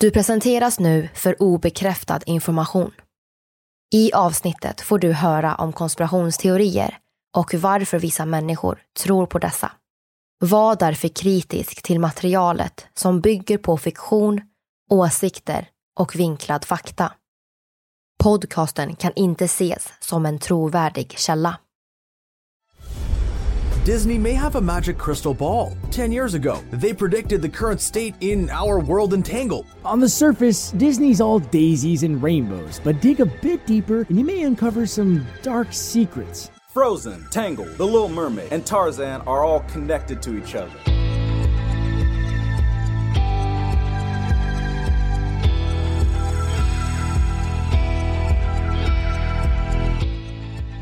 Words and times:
Du 0.00 0.10
presenteras 0.10 0.80
nu 0.80 1.08
för 1.14 1.42
obekräftad 1.42 2.20
information. 2.26 2.92
I 3.94 4.12
avsnittet 4.12 4.80
får 4.80 4.98
du 4.98 5.12
höra 5.12 5.54
om 5.54 5.72
konspirationsteorier 5.72 6.98
och 7.36 7.54
varför 7.54 7.98
vissa 7.98 8.24
människor 8.24 8.82
tror 8.98 9.26
på 9.26 9.38
dessa. 9.38 9.72
Var 10.40 10.76
därför 10.76 11.08
kritisk 11.08 11.82
till 11.82 12.00
materialet 12.00 12.86
som 12.94 13.20
bygger 13.20 13.58
på 13.58 13.76
fiktion, 13.76 14.40
åsikter 14.90 15.68
och 16.00 16.16
vinklad 16.16 16.64
fakta. 16.64 17.12
Podcasten 18.22 18.96
kan 18.96 19.12
inte 19.16 19.44
ses 19.44 19.92
som 20.00 20.26
en 20.26 20.38
trovärdig 20.38 21.18
källa. 21.18 21.58
Disney 23.88 24.18
may 24.18 24.34
have 24.34 24.56
a 24.56 24.60
magic 24.60 24.98
crystal 24.98 25.32
ball. 25.32 25.74
10 25.90 26.12
years 26.12 26.34
ago, 26.34 26.62
they 26.70 26.92
predicted 26.92 27.40
the 27.40 27.48
current 27.48 27.80
state 27.80 28.14
in 28.20 28.50
Our 28.50 28.80
World 28.80 29.14
Entangled. 29.14 29.64
On 29.82 29.98
the 29.98 30.08
surface, 30.10 30.72
Disney's 30.72 31.22
all 31.22 31.38
daisies 31.38 32.02
and 32.02 32.22
rainbows, 32.22 32.82
but 32.84 33.00
dig 33.00 33.20
a 33.20 33.24
bit 33.24 33.64
deeper 33.64 34.04
and 34.10 34.18
you 34.18 34.26
may 34.26 34.42
uncover 34.42 34.84
some 34.84 35.26
dark 35.40 35.72
secrets. 35.72 36.50
Frozen, 36.68 37.28
Tangled, 37.30 37.78
The 37.78 37.86
Little 37.86 38.10
Mermaid, 38.10 38.52
and 38.52 38.66
Tarzan 38.66 39.22
are 39.22 39.42
all 39.42 39.60
connected 39.72 40.20
to 40.20 40.36
each 40.36 40.54
other. 40.54 40.78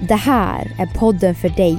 Det 0.09 0.15
här 0.15 0.75
är 0.79 0.87
podden 0.87 1.35
för 1.35 1.49
dig 1.49 1.79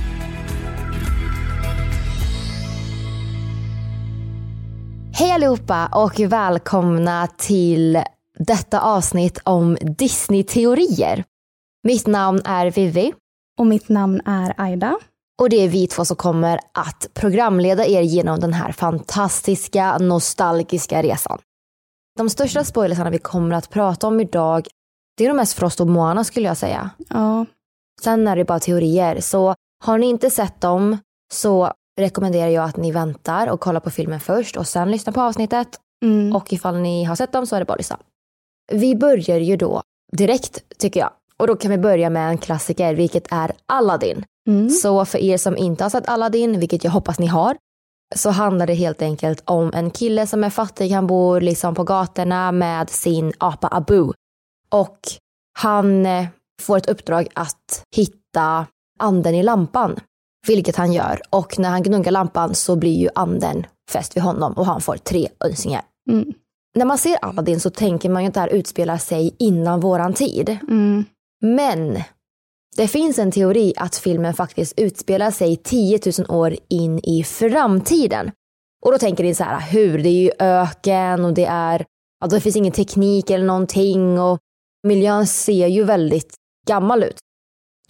Hej 5.21 5.31
allihopa 5.31 5.89
och 5.93 6.19
välkomna 6.19 7.27
till 7.37 8.03
detta 8.39 8.81
avsnitt 8.81 9.39
om 9.43 9.77
Disney-teorier. 9.81 11.23
Mitt 11.83 12.07
namn 12.07 12.41
är 12.45 12.71
Vivi. 12.71 13.13
Och 13.59 13.67
mitt 13.67 13.89
namn 13.89 14.21
är 14.25 14.53
Aida. 14.57 14.99
Och 15.41 15.49
det 15.49 15.55
är 15.55 15.69
vi 15.69 15.87
två 15.87 16.05
som 16.05 16.15
kommer 16.17 16.59
att 16.73 17.07
programleda 17.13 17.85
er 17.85 18.01
genom 18.01 18.39
den 18.39 18.53
här 18.53 18.71
fantastiska, 18.71 19.97
nostalgiska 19.97 21.03
resan. 21.03 21.39
De 22.17 22.29
största 22.29 22.63
spoilersarna 22.63 23.09
vi 23.09 23.17
kommer 23.17 23.55
att 23.55 23.69
prata 23.69 24.07
om 24.07 24.19
idag, 24.19 24.67
det 25.17 25.23
är 25.23 25.27
de 25.27 25.37
mest 25.37 25.53
Frost 25.53 25.81
och 25.81 25.87
Moana 25.87 26.23
skulle 26.23 26.47
jag 26.47 26.57
säga. 26.57 26.89
Ja. 27.09 27.45
Sen 28.01 28.27
är 28.27 28.35
det 28.35 28.45
bara 28.45 28.59
teorier, 28.59 29.21
så 29.21 29.55
har 29.83 29.97
ni 29.97 30.05
inte 30.05 30.29
sett 30.29 30.61
dem 30.61 30.97
så 31.33 31.73
rekommenderar 32.01 32.49
jag 32.49 32.63
att 32.63 32.77
ni 32.77 32.91
väntar 32.91 33.47
och 33.47 33.59
kollar 33.59 33.79
på 33.79 33.89
filmen 33.89 34.19
först 34.19 34.57
och 34.57 34.67
sen 34.67 34.91
lyssnar 34.91 35.13
på 35.13 35.21
avsnittet. 35.21 35.67
Mm. 36.05 36.35
Och 36.35 36.53
ifall 36.53 36.77
ni 36.77 37.03
har 37.03 37.15
sett 37.15 37.31
dem 37.31 37.47
så 37.47 37.55
är 37.55 37.59
det 37.59 37.65
bara 37.65 37.73
att 37.73 37.79
lyssna. 37.79 37.99
Vi 38.71 38.95
börjar 38.95 39.37
ju 39.37 39.57
då 39.57 39.81
direkt 40.11 40.77
tycker 40.77 40.99
jag. 40.99 41.11
Och 41.37 41.47
då 41.47 41.55
kan 41.55 41.71
vi 41.71 41.77
börja 41.77 42.09
med 42.09 42.29
en 42.29 42.37
klassiker, 42.37 42.95
vilket 42.95 43.31
är 43.31 43.51
Aladdin. 43.65 44.23
Mm. 44.47 44.69
Så 44.69 45.05
för 45.05 45.17
er 45.17 45.37
som 45.37 45.57
inte 45.57 45.83
har 45.83 45.89
sett 45.89 46.09
Aladdin, 46.09 46.59
vilket 46.59 46.83
jag 46.83 46.91
hoppas 46.91 47.19
ni 47.19 47.27
har, 47.27 47.57
så 48.15 48.29
handlar 48.29 48.67
det 48.67 48.73
helt 48.73 49.01
enkelt 49.01 49.43
om 49.45 49.71
en 49.73 49.91
kille 49.91 50.27
som 50.27 50.43
är 50.43 50.49
fattig. 50.49 50.91
Han 50.91 51.07
bor 51.07 51.41
liksom 51.41 51.75
på 51.75 51.83
gatorna 51.83 52.51
med 52.51 52.89
sin 52.89 53.33
apa 53.37 53.67
Abu. 53.71 54.11
Och 54.69 54.99
han 55.59 56.05
eh, 56.05 56.27
får 56.61 56.77
ett 56.77 56.89
uppdrag 56.89 57.27
att 57.35 57.83
hitta 57.95 58.65
anden 58.99 59.35
i 59.35 59.43
lampan. 59.43 59.99
Vilket 60.47 60.75
han 60.75 60.93
gör. 60.93 61.21
Och 61.29 61.59
när 61.59 61.69
han 61.69 61.83
gnuggar 61.83 62.11
lampan 62.11 62.55
så 62.55 62.75
blir 62.75 62.97
ju 62.97 63.09
anden 63.15 63.65
fäst 63.91 64.15
vid 64.15 64.23
honom 64.23 64.53
och 64.53 64.65
han 64.65 64.81
får 64.81 64.97
tre 64.97 65.27
önskningar. 65.45 65.81
Mm. 66.09 66.33
När 66.75 66.85
man 66.85 66.97
ser 66.97 67.25
Aladdin 67.25 67.59
så 67.59 67.69
tänker 67.69 68.09
man 68.09 68.23
ju 68.23 68.27
att 68.27 68.33
det 68.33 68.39
här 68.39 68.47
utspelar 68.47 68.97
sig 68.97 69.35
innan 69.39 69.79
våran 69.79 70.13
tid. 70.13 70.57
Mm. 70.69 71.05
Men 71.41 72.03
det 72.77 72.87
finns 72.87 73.19
en 73.19 73.31
teori 73.31 73.73
att 73.77 73.95
filmen 73.95 74.33
faktiskt 74.33 74.79
utspelar 74.79 75.31
sig 75.31 75.55
10 75.55 75.99
000 76.19 76.31
år 76.41 76.55
in 76.69 76.99
i 77.03 77.23
framtiden. 77.23 78.31
Och 78.85 78.91
då 78.91 78.97
tänker 78.97 79.23
ni 79.23 79.35
så 79.35 79.43
här, 79.43 79.59
hur? 79.59 79.97
Det 79.97 80.09
är 80.09 80.21
ju 80.21 80.31
öken 80.39 81.25
och 81.25 81.33
det 81.33 81.45
är, 81.45 81.85
ja, 82.19 82.27
det 82.27 82.41
finns 82.41 82.55
ingen 82.55 82.73
teknik 82.73 83.29
eller 83.29 83.45
någonting 83.45 84.19
och 84.19 84.39
miljön 84.87 85.27
ser 85.27 85.67
ju 85.67 85.83
väldigt 85.83 86.35
gammal 86.67 87.03
ut. 87.03 87.17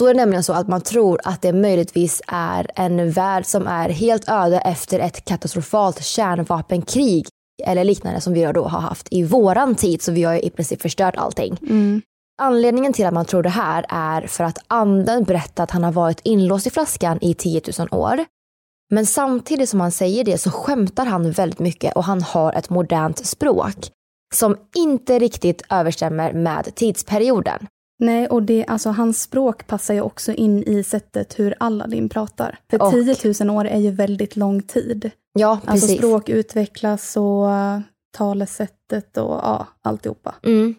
Då 0.01 0.07
är 0.07 0.13
det 0.13 0.19
nämligen 0.19 0.43
så 0.43 0.53
att 0.53 0.67
man 0.67 0.81
tror 0.81 1.19
att 1.23 1.41
det 1.41 1.53
möjligtvis 1.53 2.21
är 2.27 2.67
en 2.75 3.11
värld 3.11 3.45
som 3.45 3.67
är 3.67 3.89
helt 3.89 4.29
öde 4.29 4.59
efter 4.59 4.99
ett 4.99 5.25
katastrofalt 5.25 6.03
kärnvapenkrig 6.03 7.27
eller 7.63 7.83
liknande 7.83 8.21
som 8.21 8.33
vi 8.33 8.43
då 8.43 8.63
har 8.63 8.79
haft 8.79 9.07
i 9.11 9.23
våran 9.23 9.75
tid, 9.75 10.01
så 10.01 10.11
vi 10.11 10.23
har 10.23 10.45
i 10.45 10.49
princip 10.49 10.81
förstört 10.81 11.17
allting. 11.17 11.57
Mm. 11.61 12.01
Anledningen 12.41 12.93
till 12.93 13.05
att 13.05 13.13
man 13.13 13.25
tror 13.25 13.43
det 13.43 13.49
här 13.49 13.85
är 13.89 14.27
för 14.27 14.43
att 14.43 14.57
anden 14.67 15.23
berättar 15.23 15.63
att 15.63 15.71
han 15.71 15.83
har 15.83 15.91
varit 15.91 16.21
inlåst 16.23 16.67
i 16.67 16.69
flaskan 16.69 17.17
i 17.21 17.33
10 17.33 17.61
000 17.79 17.87
år. 17.91 18.25
Men 18.91 19.05
samtidigt 19.05 19.69
som 19.69 19.81
han 19.81 19.91
säger 19.91 20.23
det 20.23 20.37
så 20.37 20.51
skämtar 20.51 21.05
han 21.05 21.31
väldigt 21.31 21.59
mycket 21.59 21.95
och 21.95 22.03
han 22.03 22.21
har 22.21 22.53
ett 22.53 22.69
modernt 22.69 23.25
språk 23.25 23.75
som 24.33 24.57
inte 24.75 25.19
riktigt 25.19 25.61
överstämmer 25.69 26.33
med 26.33 26.75
tidsperioden. 26.75 27.67
Nej, 28.01 28.27
och 28.27 28.43
det, 28.43 28.65
alltså, 28.67 28.89
hans 28.89 29.21
språk 29.21 29.67
passar 29.67 29.93
ju 29.93 30.01
också 30.01 30.31
in 30.33 30.63
i 30.63 30.83
sättet 30.83 31.39
hur 31.39 31.55
Aladdin 31.59 32.09
pratar. 32.09 32.59
För 32.69 32.81
Och- 32.81 32.91
10 32.91 33.15
000 33.45 33.57
år 33.57 33.65
är 33.65 33.79
ju 33.79 33.91
väldigt 33.91 34.35
lång 34.35 34.61
tid. 34.61 35.11
Ja, 35.33 35.49
Alltså 35.49 35.87
precis. 35.87 35.97
språk 35.97 36.29
utvecklas 36.29 37.17
och 37.17 37.47
uh, 37.47 37.79
talesättet 38.17 39.17
och 39.17 39.33
ja, 39.43 39.67
alltihopa. 39.81 40.35
Mm. 40.43 40.75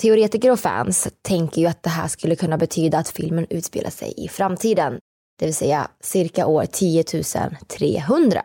Teoretiker 0.00 0.50
och 0.50 0.60
fans 0.60 1.08
tänker 1.22 1.60
ju 1.60 1.66
att 1.66 1.82
det 1.82 1.90
här 1.90 2.08
skulle 2.08 2.36
kunna 2.36 2.58
betyda 2.58 2.98
att 2.98 3.08
filmen 3.08 3.46
utspelar 3.50 3.90
sig 3.90 4.14
i 4.16 4.28
framtiden, 4.28 4.98
det 5.38 5.44
vill 5.46 5.54
säga 5.54 5.88
cirka 6.00 6.46
år 6.46 6.64
10 6.66 7.04
300. 7.68 8.42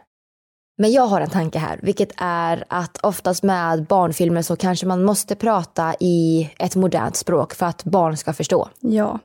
Men 0.82 0.92
jag 0.92 1.08
har 1.08 1.22
en 1.22 1.30
tanke 1.30 1.60
här, 1.60 1.80
vilket 1.84 2.12
är 2.18 2.64
att 2.68 2.98
oftast 3.04 3.44
med 3.44 3.86
barnfilmer 3.86 4.42
så 4.42 4.56
kanske 4.56 4.86
man 4.86 5.04
måste 5.04 5.36
prata 5.36 5.96
i 6.00 6.50
ett 6.60 6.76
modernt 6.76 7.16
språk 7.16 7.54
för 7.54 7.66
att 7.66 7.84
barn 7.84 8.18
ska 8.18 8.34
förstå. 8.34 8.70
Ja, 8.80 9.20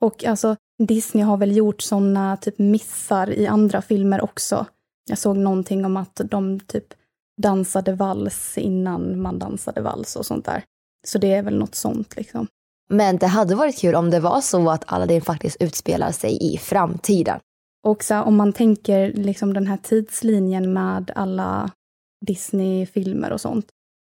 och 0.00 0.24
alltså 0.24 0.56
Disney 0.78 1.24
har 1.24 1.36
väl 1.36 1.56
gjort 1.56 1.82
sådana 1.82 2.36
typ 2.36 2.58
missar 2.58 3.30
i 3.30 3.46
andra 3.46 3.82
filmer 3.82 4.24
också. 4.24 4.66
Jag 5.08 5.18
såg 5.18 5.36
någonting 5.36 5.84
om 5.84 5.96
att 5.96 6.20
de 6.24 6.60
typ 6.60 6.86
dansade 7.42 7.92
vals 7.92 8.58
innan 8.58 9.20
man 9.20 9.38
dansade 9.38 9.80
vals 9.80 10.16
och 10.16 10.26
sånt 10.26 10.44
där. 10.44 10.64
Så 11.06 11.18
det 11.18 11.34
är 11.34 11.42
väl 11.42 11.58
något 11.58 11.74
sånt 11.74 12.16
liksom. 12.16 12.46
Men 12.90 13.18
det 13.18 13.26
hade 13.26 13.54
varit 13.54 13.78
kul 13.78 13.94
om 13.94 14.10
det 14.10 14.20
var 14.20 14.40
så 14.40 14.70
att 14.70 14.92
Aladdin 14.92 15.22
faktiskt 15.22 15.56
utspelar 15.60 16.12
sig 16.12 16.54
i 16.54 16.58
framtiden. 16.58 17.40
Och 17.86 18.04
så 18.04 18.22
om 18.22 18.36
man 18.36 18.52
tänker 18.52 19.12
liksom 19.12 19.54
den 19.54 19.66
här 19.66 19.76
tidslinjen 19.76 20.72
med 20.72 21.12
alla 21.14 21.70
Disney-filmer 22.26 23.32
och 23.32 23.40
sånt, 23.40 23.66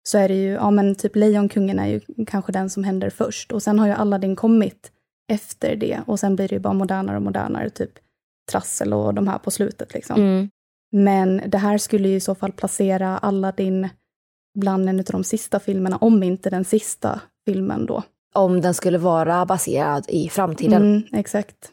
så 0.08 0.18
är 0.18 0.28
det 0.28 0.34
ju, 0.34 0.50
ja 0.52 0.70
men 0.70 0.94
typ 0.94 1.16
Lejonkungen 1.16 1.78
är 1.78 1.86
ju 1.86 2.00
kanske 2.26 2.52
den 2.52 2.70
som 2.70 2.84
händer 2.84 3.10
först 3.10 3.52
och 3.52 3.62
sen 3.62 3.78
har 3.78 3.86
ju 3.86 3.92
Aladdin 3.92 4.36
kommit 4.36 4.92
efter 5.32 5.76
det 5.76 6.00
och 6.06 6.20
sen 6.20 6.36
blir 6.36 6.48
det 6.48 6.54
ju 6.54 6.60
bara 6.60 6.72
modernare 6.72 7.16
och 7.16 7.22
modernare, 7.22 7.70
typ 7.70 7.90
Trassel 8.50 8.92
och 8.92 9.14
de 9.14 9.28
här 9.28 9.38
på 9.38 9.50
slutet 9.50 9.94
liksom. 9.94 10.16
Mm. 10.16 10.50
Men 10.92 11.42
det 11.46 11.58
här 11.58 11.78
skulle 11.78 12.08
ju 12.08 12.16
i 12.16 12.20
så 12.20 12.34
fall 12.34 12.52
placera 12.52 13.18
Aladdin 13.18 13.88
bland 14.58 14.88
en 14.88 14.98
av 14.98 15.04
de 15.04 15.24
sista 15.24 15.60
filmerna, 15.60 15.96
om 15.96 16.22
inte 16.22 16.50
den 16.50 16.64
sista 16.64 17.20
filmen 17.44 17.86
då. 17.86 18.02
Om 18.34 18.60
den 18.60 18.74
skulle 18.74 18.98
vara 18.98 19.46
baserad 19.46 20.04
i 20.08 20.28
framtiden. 20.28 20.82
Mm, 20.82 21.02
exakt. 21.12 21.70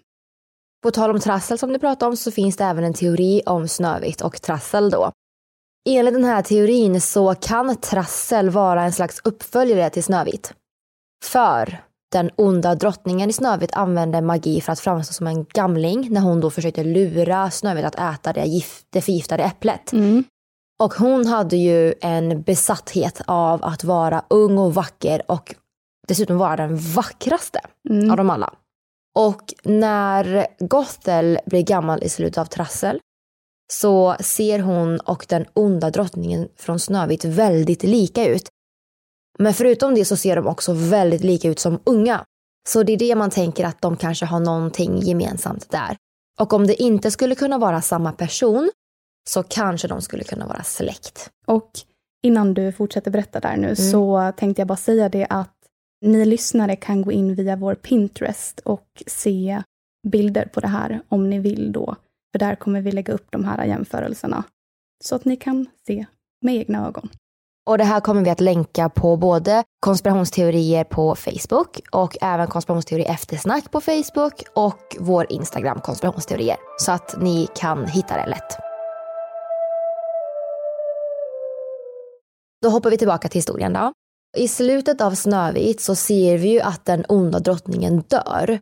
På 0.83 0.91
tal 0.91 1.09
om 1.09 1.19
trassel 1.19 1.57
som 1.57 1.73
du 1.73 1.79
pratade 1.79 2.09
om 2.09 2.17
så 2.17 2.31
finns 2.31 2.57
det 2.57 2.63
även 2.63 2.83
en 2.83 2.93
teori 2.93 3.41
om 3.45 3.67
Snövit 3.67 4.21
och 4.21 4.41
trassel 4.41 4.89
då. 4.89 5.11
Enligt 5.89 6.13
den 6.13 6.23
här 6.23 6.41
teorin 6.41 7.01
så 7.01 7.35
kan 7.35 7.75
trassel 7.75 8.49
vara 8.49 8.83
en 8.83 8.93
slags 8.93 9.21
uppföljare 9.23 9.89
till 9.89 10.03
Snövit. 10.03 10.53
För 11.25 11.83
den 12.11 12.29
onda 12.35 12.75
drottningen 12.75 13.29
i 13.29 13.33
Snövit 13.33 13.73
använde 13.73 14.21
magi 14.21 14.61
för 14.61 14.71
att 14.71 14.79
framstå 14.79 15.13
som 15.13 15.27
en 15.27 15.43
gamling 15.43 16.07
när 16.11 16.21
hon 16.21 16.39
då 16.39 16.49
försökte 16.49 16.83
lura 16.83 17.51
Snövit 17.51 17.85
att 17.85 17.99
äta 18.15 18.33
det, 18.33 18.45
gift, 18.45 18.85
det 18.89 19.01
förgiftade 19.01 19.43
äpplet. 19.43 19.93
Mm. 19.93 20.23
Och 20.83 20.93
hon 20.93 21.25
hade 21.25 21.57
ju 21.57 21.93
en 22.01 22.41
besatthet 22.41 23.21
av 23.25 23.63
att 23.63 23.83
vara 23.83 24.23
ung 24.27 24.57
och 24.57 24.73
vacker 24.73 25.31
och 25.31 25.55
dessutom 26.07 26.37
vara 26.37 26.55
den 26.55 26.77
vackraste 26.77 27.59
Mm. 27.89 28.11
av 28.11 28.17
dem 28.17 28.29
alla. 28.29 28.53
Och 29.19 29.53
när 29.63 30.47
Gothel 30.59 31.39
blir 31.45 31.61
gammal 31.61 32.03
i 32.03 32.09
slutet 32.09 32.37
av 32.37 32.45
Trassel 32.45 32.99
så 33.73 34.15
ser 34.19 34.59
hon 34.59 34.99
och 34.99 35.25
den 35.29 35.45
onda 35.53 35.89
drottningen 35.89 36.47
från 36.55 36.79
Snövit 36.79 37.25
väldigt 37.25 37.83
lika 37.83 38.27
ut. 38.27 38.49
Men 39.39 39.53
förutom 39.53 39.95
det 39.95 40.05
så 40.05 40.17
ser 40.17 40.35
de 40.35 40.47
också 40.47 40.73
väldigt 40.73 41.23
lika 41.23 41.49
ut 41.49 41.59
som 41.59 41.79
unga. 41.83 42.25
Så 42.69 42.83
det 42.83 42.93
är 42.93 42.97
det 42.97 43.15
man 43.15 43.29
tänker 43.29 43.65
att 43.65 43.81
de 43.81 43.97
kanske 43.97 44.25
har 44.25 44.39
någonting 44.39 44.99
gemensamt 44.99 45.69
där. 45.69 45.97
Och 46.39 46.53
om 46.53 46.67
det 46.67 46.81
inte 46.81 47.11
skulle 47.11 47.35
kunna 47.35 47.57
vara 47.57 47.81
samma 47.81 48.11
person 48.11 48.71
så 49.29 49.43
kanske 49.43 49.87
de 49.87 50.01
skulle 50.01 50.23
kunna 50.23 50.47
vara 50.47 50.63
släkt. 50.63 51.29
Och 51.47 51.71
innan 52.23 52.53
du 52.53 52.71
fortsätter 52.71 53.11
berätta 53.11 53.39
där 53.39 53.57
nu 53.57 53.75
så 53.75 54.33
tänkte 54.37 54.61
jag 54.61 54.67
bara 54.67 54.77
säga 54.77 55.09
det 55.09 55.27
att 55.29 55.58
ni 56.01 56.25
lyssnare 56.25 56.75
kan 56.75 57.01
gå 57.01 57.11
in 57.11 57.35
via 57.35 57.55
vår 57.55 57.75
Pinterest 57.75 58.59
och 58.59 59.03
se 59.07 59.63
bilder 60.07 60.45
på 60.45 60.59
det 60.59 60.67
här 60.67 61.01
om 61.09 61.29
ni 61.29 61.39
vill 61.39 61.71
då. 61.71 61.95
För 62.31 62.39
där 62.39 62.55
kommer 62.55 62.81
vi 62.81 62.91
lägga 62.91 63.13
upp 63.13 63.27
de 63.29 63.43
här 63.43 63.65
jämförelserna. 63.65 64.43
Så 65.03 65.15
att 65.15 65.25
ni 65.25 65.35
kan 65.35 65.65
se 65.87 66.05
med 66.41 66.55
egna 66.55 66.87
ögon. 66.87 67.09
Och 67.69 67.77
det 67.77 67.83
här 67.83 67.99
kommer 67.99 68.23
vi 68.23 68.29
att 68.29 68.39
länka 68.39 68.89
på 68.89 69.17
både 69.17 69.63
konspirationsteorier 69.79 70.83
på 70.83 71.15
Facebook 71.15 71.81
och 71.91 72.17
även 72.21 72.47
konspirationsteori 72.47 73.03
eftersnack 73.03 73.71
på 73.71 73.81
Facebook 73.81 74.43
och 74.53 74.97
vår 74.99 75.25
Instagram 75.29 75.79
konspirationsteorier. 75.79 76.57
Så 76.79 76.91
att 76.91 77.21
ni 77.21 77.47
kan 77.55 77.87
hitta 77.87 78.17
det 78.17 78.29
lätt. 78.29 78.57
Då 82.61 82.69
hoppar 82.69 82.89
vi 82.89 82.97
tillbaka 82.97 83.29
till 83.29 83.37
historien 83.37 83.73
då. 83.73 83.93
I 84.37 84.47
slutet 84.47 85.01
av 85.01 85.15
Snövit 85.15 85.81
så 85.81 85.95
ser 85.95 86.37
vi 86.37 86.49
ju 86.49 86.59
att 86.59 86.85
den 86.85 87.05
onda 87.09 87.39
drottningen 87.39 88.03
dör. 88.07 88.59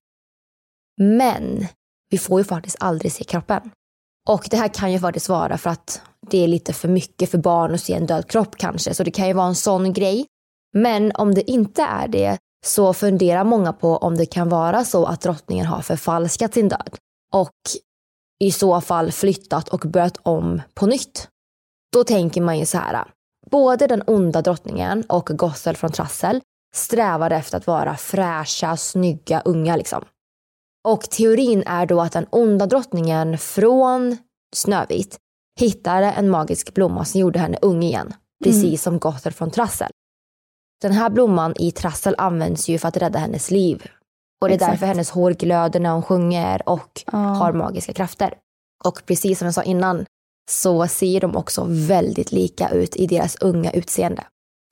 Men 1.01 1.67
vi 2.09 2.17
får 2.17 2.39
ju 2.39 2.43
faktiskt 2.43 2.77
aldrig 2.79 3.11
se 3.11 3.23
kroppen. 3.23 3.71
Och 4.29 4.47
det 4.51 4.57
här 4.57 4.67
kan 4.67 4.91
ju 4.91 4.99
faktiskt 4.99 5.29
vara 5.29 5.57
för 5.57 5.69
att 5.69 6.01
det 6.29 6.43
är 6.43 6.47
lite 6.47 6.73
för 6.73 6.87
mycket 6.87 7.31
för 7.31 7.37
barn 7.37 7.73
att 7.73 7.81
se 7.81 7.93
en 7.93 8.05
död 8.05 8.27
kropp 8.27 8.55
kanske, 8.57 8.93
så 8.93 9.03
det 9.03 9.11
kan 9.11 9.27
ju 9.27 9.33
vara 9.33 9.47
en 9.47 9.55
sån 9.55 9.93
grej. 9.93 10.25
Men 10.73 11.11
om 11.15 11.35
det 11.35 11.51
inte 11.51 11.81
är 11.81 12.07
det 12.07 12.37
så 12.65 12.93
funderar 12.93 13.43
många 13.43 13.73
på 13.73 13.97
om 13.97 14.17
det 14.17 14.25
kan 14.25 14.49
vara 14.49 14.85
så 14.85 15.05
att 15.05 15.21
drottningen 15.21 15.65
har 15.65 15.81
förfalskat 15.81 16.53
sin 16.53 16.69
död 16.69 16.97
och 17.33 17.55
i 18.39 18.51
så 18.51 18.81
fall 18.81 19.11
flyttat 19.11 19.69
och 19.69 19.79
börjat 19.79 20.17
om 20.23 20.61
på 20.73 20.85
nytt. 20.85 21.27
Då 21.93 22.03
tänker 22.03 22.41
man 22.41 22.59
ju 22.59 22.65
så 22.65 22.77
här. 22.77 23.07
Både 23.51 23.87
den 23.87 24.03
onda 24.07 24.41
drottningen 24.41 25.03
och 25.09 25.25
Gothel 25.25 25.75
från 25.75 25.91
Trassel 25.91 26.41
strävar 26.75 27.31
efter 27.31 27.57
att 27.57 27.67
vara 27.67 27.95
fräscha, 27.97 28.77
snygga, 28.77 29.41
unga 29.45 29.75
liksom. 29.75 30.05
Och 30.87 31.01
teorin 31.01 31.63
är 31.65 31.85
då 31.85 32.01
att 32.01 32.11
den 32.11 32.25
onda 32.29 32.65
drottningen 32.65 33.37
från 33.37 34.17
Snövit 34.55 35.17
hittade 35.59 36.11
en 36.11 36.29
magisk 36.29 36.73
blomma 36.73 37.05
som 37.05 37.19
gjorde 37.21 37.39
henne 37.39 37.57
ung 37.61 37.83
igen. 37.83 38.13
Precis 38.43 38.81
som 38.83 38.99
Gothel 38.99 39.33
från 39.33 39.51
Trassel. 39.51 39.91
Den 40.81 40.91
här 40.91 41.09
blomman 41.09 41.53
i 41.59 41.71
Trassel 41.71 42.15
används 42.17 42.69
ju 42.69 42.77
för 42.77 42.87
att 42.87 42.97
rädda 42.97 43.19
hennes 43.19 43.51
liv. 43.51 43.87
Och 44.41 44.47
det 44.47 44.53
är 44.53 44.55
Exakt. 44.55 44.71
därför 44.71 44.85
hennes 44.85 45.09
hår 45.09 45.31
glöder 45.31 45.79
när 45.79 45.89
hon 45.91 46.03
sjunger 46.03 46.69
och 46.69 47.03
Ja. 47.11 47.17
har 47.17 47.53
magiska 47.53 47.93
krafter. 47.93 48.33
Och 48.83 49.01
precis 49.05 49.39
som 49.39 49.45
jag 49.45 49.55
sa 49.55 49.63
innan 49.63 50.05
så 50.49 50.87
ser 50.87 51.19
de 51.19 51.35
också 51.35 51.65
väldigt 51.69 52.31
lika 52.31 52.69
ut 52.69 52.95
i 52.95 53.07
deras 53.07 53.35
unga 53.35 53.71
utseende. 53.71 54.23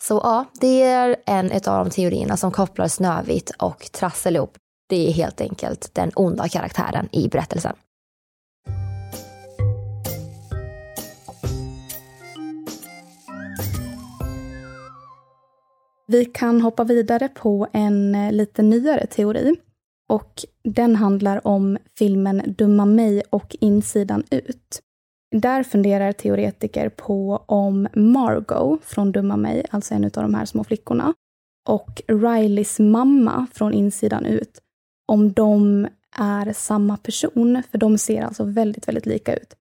Så 0.03 0.13
ja, 0.23 0.45
det 0.61 0.81
är 0.83 1.15
en 1.25 1.51
av 1.51 1.85
de 1.85 1.89
teorierna 1.89 2.37
som 2.37 2.51
kopplar 2.51 2.87
Snövit 2.87 3.51
och 3.59 3.89
Trassel 3.91 4.35
ihop. 4.35 4.57
Det 4.89 5.07
är 5.07 5.11
helt 5.11 5.41
enkelt 5.41 5.89
den 5.93 6.11
onda 6.15 6.47
karaktären 6.47 7.09
i 7.11 7.27
berättelsen. 7.27 7.75
Vi 16.07 16.25
kan 16.25 16.61
hoppa 16.61 16.83
vidare 16.83 17.29
på 17.29 17.67
en 17.73 18.15
eh, 18.15 18.31
lite 18.31 18.61
nyare 18.61 19.07
teori. 19.07 19.55
Och 20.09 20.45
den 20.63 20.95
handlar 20.95 21.47
om 21.47 21.77
filmen 21.97 22.43
Dumma 22.57 22.85
mig 22.85 23.23
och 23.29 23.55
Insidan 23.59 24.23
ut. 24.31 24.81
Där 25.31 25.63
funderar 25.63 26.11
teoretiker 26.11 26.89
på 26.89 27.43
om 27.45 27.87
Margot 27.93 28.85
från 28.85 29.11
Dumma 29.11 29.37
mig, 29.37 29.65
alltså 29.71 29.93
en 29.93 30.03
av 30.03 30.11
de 30.11 30.33
här 30.33 30.45
små 30.45 30.63
flickorna, 30.63 31.13
och 31.69 32.01
Rileys 32.07 32.79
mamma 32.79 33.47
från 33.53 33.73
Insidan 33.73 34.25
ut, 34.25 34.61
om 35.07 35.33
de 35.33 35.87
är 36.17 36.53
samma 36.53 36.97
person, 36.97 37.63
för 37.71 37.77
de 37.77 37.97
ser 37.97 38.21
alltså 38.21 38.43
väldigt, 38.43 38.87
väldigt 38.87 39.05
lika 39.05 39.35
ut. 39.35 39.55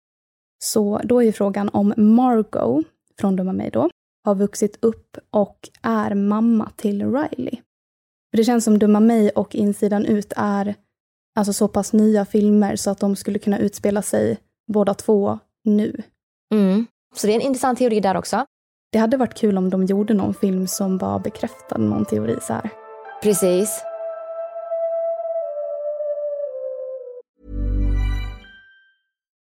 Så 0.65 1.01
då 1.05 1.21
är 1.21 1.25
ju 1.25 1.33
frågan 1.33 1.69
om 1.69 1.95
Margot 1.97 2.85
från 3.21 3.37
Dumma 3.37 3.53
mig 3.53 3.71
då, 3.71 3.91
har 4.25 4.35
vuxit 4.35 4.85
upp 4.85 5.19
och 5.31 5.69
är 5.83 6.15
mamma 6.15 6.71
till 6.77 7.13
Riley. 7.13 7.61
För 8.31 8.37
det 8.37 8.45
känns 8.45 8.65
som 8.65 8.79
Dumma 8.79 9.01
mig 9.01 9.31
och 9.31 9.55
Insidan 9.55 10.05
ut 10.05 10.33
är 10.37 10.75
alltså 11.35 11.53
så 11.53 11.69
pass 11.69 11.93
nya 11.93 12.25
filmer 12.25 12.77
så 12.77 12.91
att 12.91 13.01
de 13.01 13.17
skulle 13.17 13.39
kunna 13.39 13.59
utspela 13.59 14.03
sig 14.03 14.39
båda 14.73 14.95
två 14.95 15.39
nu. 15.65 16.03
Mm. 16.55 16.87
Så 17.15 17.27
det 17.27 17.33
är 17.33 17.35
en 17.35 17.47
intressant 17.47 17.79
teori 17.79 18.01
där 18.01 18.17
också. 18.17 18.47
Det 18.93 18.99
hade 18.99 19.17
varit 19.17 19.35
kul 19.35 19.59
om 19.59 19.71
de 19.71 19.85
gjorde 19.85 20.15
någon 20.15 20.35
film 20.35 20.67
som 20.67 20.99
bara 20.99 21.19
bekräftade 21.19 21.85
någon 21.85 22.05
teori 22.05 22.37
så 22.43 22.53
här. 22.53 22.71
Precis. 23.23 23.85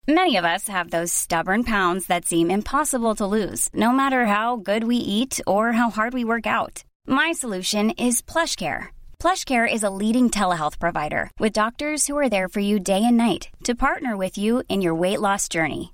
Many 0.07 0.35
of 0.35 0.43
us 0.43 0.67
have 0.67 0.89
those 0.89 1.13
stubborn 1.13 1.63
pounds 1.63 2.07
that 2.07 2.25
seem 2.25 2.51
impossible 2.51 3.15
to 3.15 3.25
lose, 3.25 3.69
no 3.73 3.93
matter 3.93 4.25
how 4.25 4.57
good 4.57 4.83
we 4.83 4.97
eat 4.97 5.39
or 5.47 5.71
how 5.71 5.89
hard 5.89 6.13
we 6.13 6.25
work 6.25 6.45
out. 6.45 6.83
My 7.07 7.31
solution 7.31 7.89
is 7.91 8.21
PlushCare. 8.21 8.87
PlushCare 9.19 9.65
is 9.65 9.83
a 9.83 9.89
leading 9.89 10.29
telehealth 10.29 10.77
provider 10.77 11.31
with 11.39 11.53
doctors 11.53 12.05
who 12.05 12.17
are 12.17 12.27
there 12.27 12.49
for 12.49 12.59
you 12.59 12.79
day 12.79 13.01
and 13.01 13.15
night 13.15 13.47
to 13.63 13.75
partner 13.75 14.17
with 14.17 14.37
you 14.37 14.63
in 14.67 14.81
your 14.81 14.93
weight 14.93 15.21
loss 15.21 15.47
journey. 15.47 15.93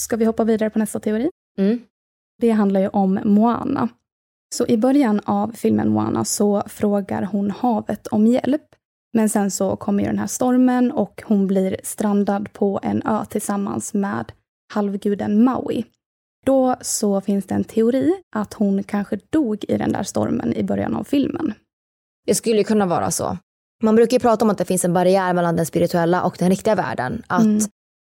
Ska 0.00 0.16
vi 0.16 0.24
hoppa 0.24 0.44
vidare 0.44 0.70
på 0.70 0.78
nästa 0.78 1.00
teori? 1.00 1.30
Mm. 1.58 1.80
Det 2.40 2.50
handlar 2.50 2.80
ju 2.80 2.88
om 2.88 3.20
Moana. 3.24 3.88
Så 4.54 4.66
i 4.66 4.76
början 4.76 5.20
av 5.24 5.52
filmen 5.52 5.88
Moana 5.88 6.24
så 6.24 6.62
frågar 6.66 7.22
hon 7.22 7.50
havet 7.50 8.06
om 8.06 8.26
hjälp. 8.26 8.62
Men 9.12 9.28
sen 9.28 9.50
så 9.50 9.76
kommer 9.76 10.02
ju 10.02 10.08
den 10.08 10.18
här 10.18 10.26
stormen 10.26 10.92
och 10.92 11.22
hon 11.26 11.46
blir 11.46 11.76
strandad 11.82 12.52
på 12.52 12.80
en 12.82 13.02
ö 13.06 13.24
tillsammans 13.30 13.94
med 13.94 14.32
halvguden 14.74 15.44
Maui. 15.44 15.84
Då 16.46 16.76
så 16.80 17.20
finns 17.20 17.46
det 17.46 17.54
en 17.54 17.64
teori 17.64 18.12
att 18.36 18.54
hon 18.54 18.82
kanske 18.82 19.18
dog 19.30 19.64
i 19.68 19.76
den 19.78 19.92
där 19.92 20.02
stormen 20.02 20.54
i 20.54 20.62
början 20.64 20.96
av 20.96 21.04
filmen. 21.04 21.54
Det 22.26 22.34
skulle 22.34 22.64
kunna 22.64 22.86
vara 22.86 23.10
så. 23.10 23.38
Man 23.82 23.96
brukar 23.96 24.16
ju 24.16 24.20
prata 24.20 24.44
om 24.44 24.50
att 24.50 24.58
det 24.58 24.64
finns 24.64 24.84
en 24.84 24.92
barriär 24.92 25.32
mellan 25.34 25.56
den 25.56 25.66
spirituella 25.66 26.22
och 26.22 26.36
den 26.38 26.50
riktiga 26.50 26.74
världen. 26.74 27.22
Att 27.26 27.44
Mm. 27.44 27.58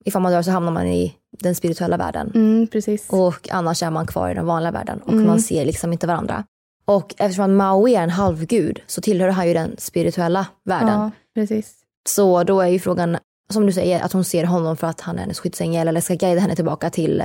ifall 0.06 0.22
man 0.22 0.32
dör 0.32 0.42
så 0.42 0.52
hamnar 0.52 0.72
man 0.72 0.88
i 0.88 1.17
den 1.40 1.56
spirituella 1.56 1.98
världen. 1.98 2.32
Mm. 2.36 2.68
Och 3.10 3.50
annars 3.52 3.84
är 3.84 3.90
man 3.90 4.08
kvar 4.08 4.30
i 4.30 4.34
den 4.34 4.46
vanliga 4.46 4.72
världen 4.72 5.02
och 5.02 5.14
Mm. 5.14 5.28
man 5.28 5.40
ser 5.40 5.66
liksom 5.66 5.94
inte 5.94 6.08
varandra. 6.08 6.44
Och 6.86 7.16
eftersom 7.18 7.56
Maui 7.56 7.96
är 7.96 8.02
en 8.04 8.10
halvgud 8.10 8.80
så 8.88 9.02
tillhör 9.02 9.30
han 9.30 9.48
ju 9.48 9.54
den 9.54 9.76
spirituella 9.78 10.48
världen. 10.66 11.12
Ja. 11.34 11.62
Så 12.10 12.44
då 12.44 12.62
är 12.62 12.68
ju 12.68 12.80
frågan, 12.80 13.18
som 13.50 13.66
du 13.66 13.74
säger, 13.74 14.02
att 14.02 14.14
hon 14.14 14.24
ser 14.24 14.44
honom 14.44 14.78
för 14.78 14.88
att 14.88 15.02
han 15.02 15.16
är 15.16 15.20
hennes 15.20 15.40
skyddsängel 15.40 15.88
eller 15.88 16.02
ska 16.02 16.14
guida 16.16 16.42
henne 16.42 16.56
tillbaka 16.56 16.90
till 16.90 17.24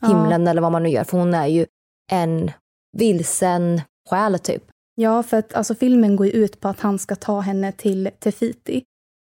Ja. 0.00 0.08
himlen 0.08 0.48
eller 0.48 0.62
vad 0.62 0.72
man 0.72 0.82
nu 0.82 0.88
gör. 0.88 1.04
För 1.04 1.18
hon 1.18 1.34
är 1.34 1.46
ju 1.46 1.66
en 2.12 2.50
vilsen 2.96 3.80
själ 4.10 4.38
typ. 4.38 4.62
Ja, 4.94 5.22
för 5.22 5.36
att 5.36 5.54
alltså, 5.54 5.74
filmen 5.74 6.16
går 6.16 6.26
ju 6.26 6.32
ut 6.32 6.60
på 6.60 6.68
att 6.68 6.80
han 6.80 6.98
ska 6.98 7.16
ta 7.16 7.40
henne 7.40 7.72
till 7.72 8.10
Tefiti, 8.20 8.82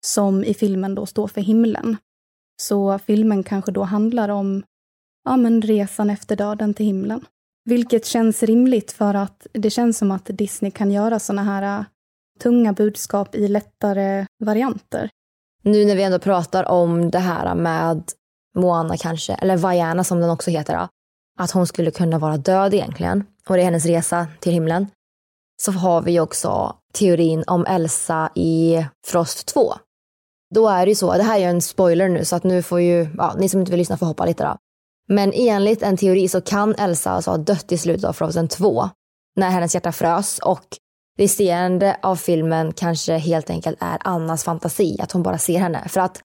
som 0.06 0.44
i 0.44 0.54
filmen 0.54 0.94
då 0.94 1.06
står 1.06 1.28
för 1.28 1.40
himlen. 1.40 1.96
Så 2.62 2.98
filmen 2.98 3.42
kanske 3.42 3.72
då 3.72 3.82
handlar 3.82 4.28
om 4.28 4.62
ja, 5.24 5.36
men 5.36 5.62
resan 5.62 6.10
efter 6.10 6.36
döden 6.36 6.74
till 6.74 6.86
himlen. 6.86 7.26
Vilket 7.64 8.06
känns 8.06 8.42
rimligt 8.42 8.92
för 8.92 9.14
att 9.14 9.46
det 9.52 9.70
känns 9.70 9.98
som 9.98 10.10
att 10.10 10.24
Disney 10.24 10.70
kan 10.70 10.90
göra 10.90 11.18
såna 11.18 11.42
här 11.42 11.78
äh, 11.78 11.84
tunga 12.42 12.72
budskap 12.72 13.34
i 13.34 13.48
lättare 13.48 14.26
varianter. 14.44 15.10
Nu 15.62 15.84
när 15.84 15.96
vi 15.96 16.02
ändå 16.02 16.18
pratar 16.18 16.70
om 16.70 17.10
det 17.10 17.18
här 17.18 17.54
med 17.54 18.02
Moana 18.56 18.96
kanske, 18.96 19.34
eller 19.34 19.56
Vaiana 19.56 20.04
som 20.04 20.20
den 20.20 20.30
också 20.30 20.50
heter, 20.50 20.76
då, 20.76 20.88
att 21.38 21.50
hon 21.50 21.66
skulle 21.66 21.90
kunna 21.90 22.18
vara 22.18 22.36
död 22.36 22.74
egentligen 22.74 23.24
och 23.48 23.56
det 23.56 23.62
är 23.62 23.64
hennes 23.64 23.86
resa 23.86 24.26
till 24.40 24.52
himlen. 24.52 24.86
Så 25.62 25.72
har 25.72 26.02
vi 26.02 26.20
också 26.20 26.76
teorin 26.92 27.44
om 27.46 27.66
Elsa 27.66 28.30
i 28.34 28.84
Frost 29.06 29.46
2. 29.46 29.74
Då 30.54 30.68
är 30.68 30.86
det 30.86 30.90
ju 30.90 30.94
så, 30.94 31.12
det 31.12 31.22
här 31.22 31.34
är 31.34 31.38
ju 31.38 31.44
en 31.44 31.62
spoiler 31.62 32.08
nu 32.08 32.24
så 32.24 32.36
att 32.36 32.44
nu 32.44 32.62
får 32.62 32.80
ju, 32.80 33.08
ja, 33.18 33.34
ni 33.38 33.48
som 33.48 33.60
inte 33.60 33.70
vill 33.70 33.78
lyssna 33.78 33.96
får 33.96 34.06
hoppa 34.06 34.24
lite 34.24 34.44
då. 34.44 34.56
Men 35.08 35.32
enligt 35.34 35.82
en 35.82 35.96
teori 35.96 36.28
så 36.28 36.40
kan 36.40 36.74
Elsa 36.74 37.10
alltså 37.10 37.30
ha 37.30 37.38
dött 37.38 37.72
i 37.72 37.78
slutet 37.78 38.04
av 38.04 38.12
Frozen 38.12 38.48
2 38.48 38.88
när 39.36 39.50
hennes 39.50 39.74
hjärta 39.74 39.92
frös 39.92 40.38
och 40.38 40.64
resterande 41.18 41.96
av 42.02 42.16
filmen 42.16 42.72
kanske 42.72 43.16
helt 43.16 43.50
enkelt 43.50 43.78
är 43.80 43.98
Annas 44.00 44.44
fantasi, 44.44 44.96
att 45.00 45.12
hon 45.12 45.22
bara 45.22 45.38
ser 45.38 45.58
henne. 45.58 45.88
För 45.88 46.00
att 46.00 46.20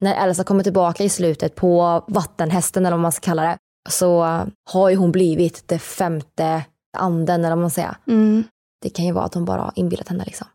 när 0.00 0.24
Elsa 0.24 0.44
kommer 0.44 0.62
tillbaka 0.62 1.04
i 1.04 1.08
slutet 1.08 1.54
på 1.54 2.04
vattenhästen 2.08 2.86
eller 2.86 2.96
vad 2.96 3.02
man 3.02 3.12
ska 3.12 3.24
kalla 3.24 3.42
det, 3.42 3.56
så 3.88 4.42
har 4.70 4.88
ju 4.88 4.96
hon 4.96 5.12
blivit 5.12 5.68
det 5.68 5.78
femte 5.78 6.64
anden 6.96 7.40
eller 7.44 7.56
vad 7.56 7.62
man 7.62 7.70
säger. 7.70 7.96
Mm. 8.06 8.44
Det 8.82 8.90
kan 8.90 9.04
ju 9.04 9.12
vara 9.12 9.24
att 9.24 9.34
hon 9.34 9.44
bara 9.44 9.60
har 9.60 9.72
inbillat 9.76 10.08
henne 10.08 10.24
liksom. 10.24 10.46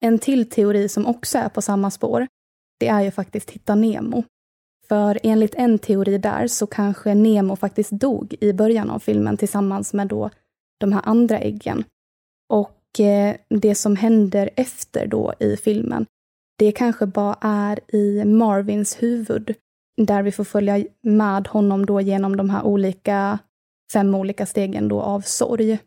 En 0.00 0.18
till 0.18 0.50
teori 0.50 0.88
som 0.88 1.06
också 1.06 1.38
är 1.38 1.48
på 1.48 1.62
samma 1.62 1.90
spår, 1.90 2.26
det 2.78 2.88
är 2.88 3.02
ju 3.02 3.10
faktiskt 3.10 3.50
Hitta 3.50 3.74
Nemo. 3.74 4.24
För 4.88 5.18
enligt 5.22 5.54
en 5.54 5.78
teori 5.78 6.18
där 6.18 6.46
så 6.46 6.66
kanske 6.66 7.14
Nemo 7.14 7.56
faktiskt 7.56 7.90
dog 7.90 8.34
i 8.40 8.52
början 8.52 8.90
av 8.90 8.98
filmen 8.98 9.36
tillsammans 9.36 9.92
med 9.92 10.06
då 10.08 10.30
de 10.80 10.92
här 10.92 11.02
andra 11.04 11.38
äggen. 11.38 11.84
Och 12.48 13.00
eh, 13.00 13.36
det 13.48 13.74
som 13.74 13.96
händer 13.96 14.50
efter 14.56 15.06
då 15.06 15.34
i 15.40 15.56
filmen, 15.56 16.06
det 16.58 16.72
kanske 16.72 17.06
bara 17.06 17.36
är 17.40 17.94
i 17.94 18.24
Marvins 18.24 19.02
huvud, 19.02 19.54
där 19.96 20.22
vi 20.22 20.32
får 20.32 20.44
följa 20.44 20.84
med 21.02 21.46
honom 21.46 21.86
då 21.86 22.00
genom 22.00 22.36
de 22.36 22.50
här 22.50 22.62
olika, 22.62 23.38
fem 23.92 24.14
olika 24.14 24.46
stegen 24.46 24.88
då 24.88 25.00
av 25.00 25.20
sorg. 25.20 25.78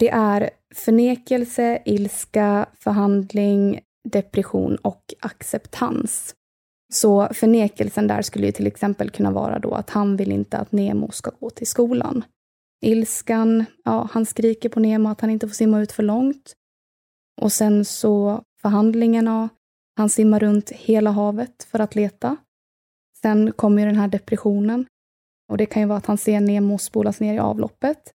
Det 0.00 0.10
är 0.10 0.50
förnekelse, 0.74 1.82
ilska, 1.84 2.66
förhandling, 2.78 3.80
depression 4.08 4.76
och 4.76 5.14
acceptans. 5.20 6.34
Så 6.92 7.28
förnekelsen 7.32 8.06
där 8.06 8.22
skulle 8.22 8.46
ju 8.46 8.52
till 8.52 8.66
exempel 8.66 9.10
kunna 9.10 9.30
vara 9.30 9.58
då 9.58 9.74
att 9.74 9.90
han 9.90 10.16
vill 10.16 10.32
inte 10.32 10.58
att 10.58 10.72
Nemo 10.72 11.10
ska 11.10 11.30
gå 11.40 11.50
till 11.50 11.66
skolan. 11.66 12.24
Ilskan, 12.82 13.64
ja, 13.84 14.08
han 14.12 14.26
skriker 14.26 14.68
på 14.68 14.80
Nemo 14.80 15.08
att 15.08 15.20
han 15.20 15.30
inte 15.30 15.48
får 15.48 15.54
simma 15.54 15.80
ut 15.80 15.92
för 15.92 16.02
långt. 16.02 16.54
Och 17.40 17.52
sen 17.52 17.84
så 17.84 18.42
förhandlingarna, 18.62 19.48
han 19.96 20.10
simmar 20.10 20.40
runt 20.40 20.70
hela 20.70 21.10
havet 21.10 21.64
för 21.64 21.78
att 21.78 21.94
leta. 21.94 22.36
Sen 23.22 23.52
kommer 23.52 23.82
ju 23.82 23.86
den 23.86 23.96
här 23.96 24.08
depressionen. 24.08 24.86
Och 25.48 25.56
det 25.56 25.66
kan 25.66 25.82
ju 25.82 25.88
vara 25.88 25.98
att 25.98 26.06
han 26.06 26.18
ser 26.18 26.40
Nemo 26.40 26.78
spolas 26.78 27.20
ner 27.20 27.34
i 27.34 27.38
avloppet. 27.38 28.12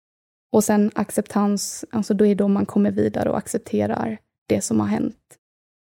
Och 0.52 0.64
sen 0.64 0.90
acceptans, 0.94 1.84
alltså 1.90 2.14
då 2.14 2.24
är 2.24 2.28
det 2.28 2.34
då 2.34 2.48
man 2.48 2.66
kommer 2.66 2.90
vidare 2.90 3.30
och 3.30 3.38
accepterar 3.38 4.18
det 4.48 4.60
som 4.60 4.80
har 4.80 4.86
hänt. 4.86 5.38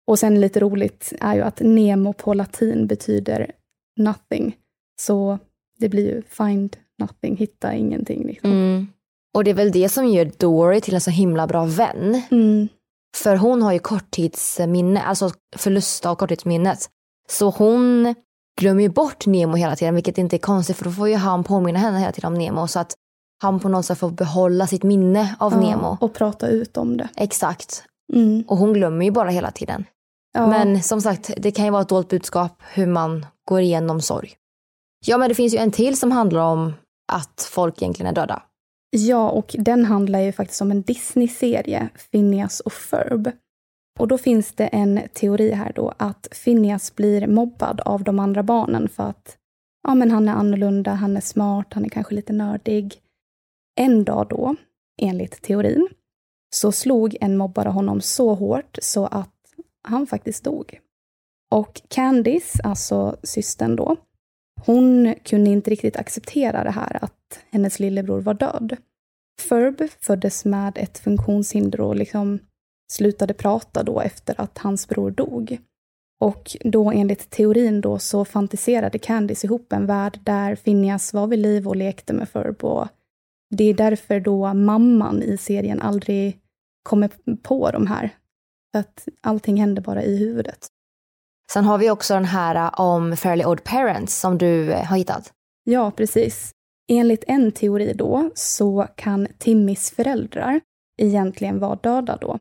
Och 0.07 0.19
sen 0.19 0.41
lite 0.41 0.59
roligt 0.59 1.13
är 1.21 1.35
ju 1.35 1.41
att 1.41 1.59
Nemo 1.59 2.13
på 2.13 2.33
latin 2.33 2.87
betyder 2.87 3.51
nothing. 3.99 4.55
Så 5.01 5.39
det 5.79 5.89
blir 5.89 6.15
ju 6.15 6.21
find 6.21 6.77
nothing, 6.99 7.37
hitta 7.37 7.73
ingenting. 7.73 8.27
Liksom. 8.27 8.51
Mm. 8.51 8.87
Och 9.33 9.43
det 9.43 9.49
är 9.49 9.55
väl 9.55 9.71
det 9.71 9.89
som 9.89 10.07
gör 10.07 10.31
Dory 10.37 10.81
till 10.81 10.93
en 10.93 11.01
så 11.01 11.11
himla 11.11 11.47
bra 11.47 11.65
vän. 11.65 12.21
Mm. 12.31 12.67
För 13.17 13.35
hon 13.35 13.61
har 13.61 13.73
ju 13.73 13.79
korttidsminne, 13.79 15.01
alltså 15.01 15.31
förlust 15.55 16.05
av 16.05 16.15
korttidsminnet. 16.15 16.89
Så 17.29 17.49
hon 17.49 18.15
glömmer 18.59 18.83
ju 18.83 18.89
bort 18.89 19.25
Nemo 19.25 19.55
hela 19.55 19.75
tiden, 19.75 19.95
vilket 19.95 20.17
inte 20.17 20.35
är 20.35 20.39
konstigt 20.39 20.77
för 20.77 20.85
då 20.85 20.91
får 20.91 21.09
ju 21.09 21.15
han 21.15 21.43
påminna 21.43 21.79
henne 21.79 21.99
hela 21.99 22.11
tiden 22.11 22.33
om 22.33 22.39
Nemo. 22.39 22.67
Så 22.67 22.79
att 22.79 22.93
han 23.41 23.59
på 23.59 23.69
något 23.69 23.85
sätt 23.85 23.97
får 23.97 24.09
behålla 24.09 24.67
sitt 24.67 24.83
minne 24.83 25.35
av 25.39 25.53
Ja, 25.53 25.59
Nemo. 25.59 25.97
Och 26.01 26.13
prata 26.13 26.47
ut 26.47 26.77
om 26.77 26.97
det. 26.97 27.09
Exakt. 27.15 27.83
Mm. 28.13 28.43
Och 28.47 28.57
hon 28.57 28.73
glömmer 28.73 29.05
ju 29.05 29.11
bara 29.11 29.29
hela 29.29 29.51
tiden. 29.51 29.85
Ja. 30.37 30.47
Men 30.47 30.83
som 30.83 31.01
sagt, 31.01 31.31
det 31.37 31.51
kan 31.51 31.65
ju 31.65 31.71
vara 31.71 31.81
ett 31.81 31.89
dolt 31.89 32.09
budskap 32.09 32.61
hur 32.73 32.87
man 32.87 33.25
går 33.47 33.61
igenom 33.61 34.01
sorg. 34.01 34.33
Ja, 35.05 35.17
men 35.17 35.29
det 35.29 35.35
finns 35.35 35.53
ju 35.53 35.57
en 35.57 35.71
till 35.71 35.97
som 35.99 36.11
handlar 36.11 36.41
om 36.41 36.73
att 37.11 37.49
folk 37.51 37.81
egentligen 37.81 38.09
är 38.09 38.15
döda. 38.15 38.43
Ja, 38.89 39.29
och 39.29 39.55
den 39.59 39.85
handlar 39.85 40.19
ju 40.19 40.31
faktiskt 40.31 40.61
om 40.61 40.71
en 40.71 40.81
Disney-serie, 40.81 41.89
Phineas 42.11 42.59
och 42.59 42.73
Ferb. 42.73 43.31
Och 43.99 44.07
då 44.07 44.17
finns 44.17 44.53
det 44.53 44.67
en 44.67 45.01
teori 45.13 45.51
här 45.51 45.71
då 45.75 45.93
att 45.97 46.27
Phineas 46.43 46.95
blir 46.95 47.27
mobbad 47.27 47.81
av 47.81 48.03
de 48.03 48.19
andra 48.19 48.43
barnen 48.43 48.89
för 48.89 49.03
att 49.03 49.37
ja, 49.87 49.95
men 49.95 50.11
han 50.11 50.29
är 50.29 50.33
annorlunda, 50.33 50.91
han 50.91 51.17
är 51.17 51.21
smart, 51.21 51.67
han 51.73 51.85
är 51.85 51.89
kanske 51.89 52.15
lite 52.15 52.33
nördig. 52.33 53.01
En 53.79 54.03
dag 54.03 54.27
då, 54.29 54.55
enligt 55.01 55.41
teorin, 55.41 55.87
så 56.55 56.71
slog 56.71 57.17
en 57.21 57.37
mobbare 57.37 57.69
honom 57.69 58.01
så 58.01 58.33
hårt 58.33 58.77
så 58.81 59.05
att 59.05 59.36
han 59.87 60.07
faktiskt 60.07 60.43
dog. 60.43 60.79
Och 61.51 61.81
Candice, 61.87 62.61
alltså 62.63 63.17
systern 63.23 63.75
då, 63.75 63.95
hon 64.65 65.15
kunde 65.23 65.49
inte 65.49 65.69
riktigt 65.71 65.97
acceptera 65.97 66.63
det 66.63 66.71
här 66.71 67.03
att 67.03 67.39
hennes 67.49 67.79
lillebror 67.79 68.21
var 68.21 68.33
död. 68.33 68.77
Ferb 69.41 69.81
föddes 69.99 70.45
med 70.45 70.77
ett 70.77 70.97
funktionshinder 70.97 71.81
och 71.81 71.95
liksom 71.95 72.39
slutade 72.91 73.33
prata 73.33 73.83
då 73.83 74.01
efter 74.01 74.41
att 74.41 74.57
hans 74.57 74.87
bror 74.87 75.11
dog. 75.11 75.57
Och 76.19 76.57
då 76.63 76.91
enligt 76.91 77.29
teorin 77.29 77.81
då 77.81 77.99
så 77.99 78.25
fantiserade 78.25 78.99
Candice 78.99 79.45
ihop 79.45 79.73
en 79.73 79.85
värld 79.85 80.19
där 80.23 80.55
Phineas 80.55 81.13
var 81.13 81.27
vid 81.27 81.39
liv 81.39 81.67
och 81.67 81.75
lekte 81.75 82.13
med 82.13 82.29
Ferb 82.29 82.63
och 82.63 82.87
det 83.49 83.63
är 83.63 83.73
därför 83.73 84.19
då 84.19 84.53
mamman 84.53 85.23
i 85.23 85.37
serien 85.37 85.81
aldrig 85.81 86.39
kommer 86.83 87.09
på 87.41 87.71
de 87.71 87.87
här. 87.87 88.09
Att 88.73 89.07
allting 89.21 89.57
händer 89.59 89.81
bara 89.81 90.03
i 90.03 90.17
huvudet. 90.17 90.67
Sen 91.51 91.65
har 91.65 91.77
vi 91.77 91.89
också 91.89 92.13
den 92.13 92.25
här 92.25 92.55
äh, 92.55 92.79
om 92.79 93.17
Fairly 93.17 93.45
Odd 93.45 93.63
Parents 93.63 94.19
som 94.19 94.37
du 94.37 94.71
äh, 94.71 94.85
har 94.85 94.97
hittat. 94.97 95.33
Ja, 95.63 95.91
precis. 95.91 96.51
Enligt 96.89 97.23
en 97.27 97.51
teori 97.51 97.93
då 97.93 98.31
så 98.35 98.87
kan 98.95 99.27
Timmys 99.37 99.91
föräldrar 99.91 100.61
egentligen 100.97 101.59
vara 101.59 101.75
döda 101.75 102.17
då. 102.17 102.39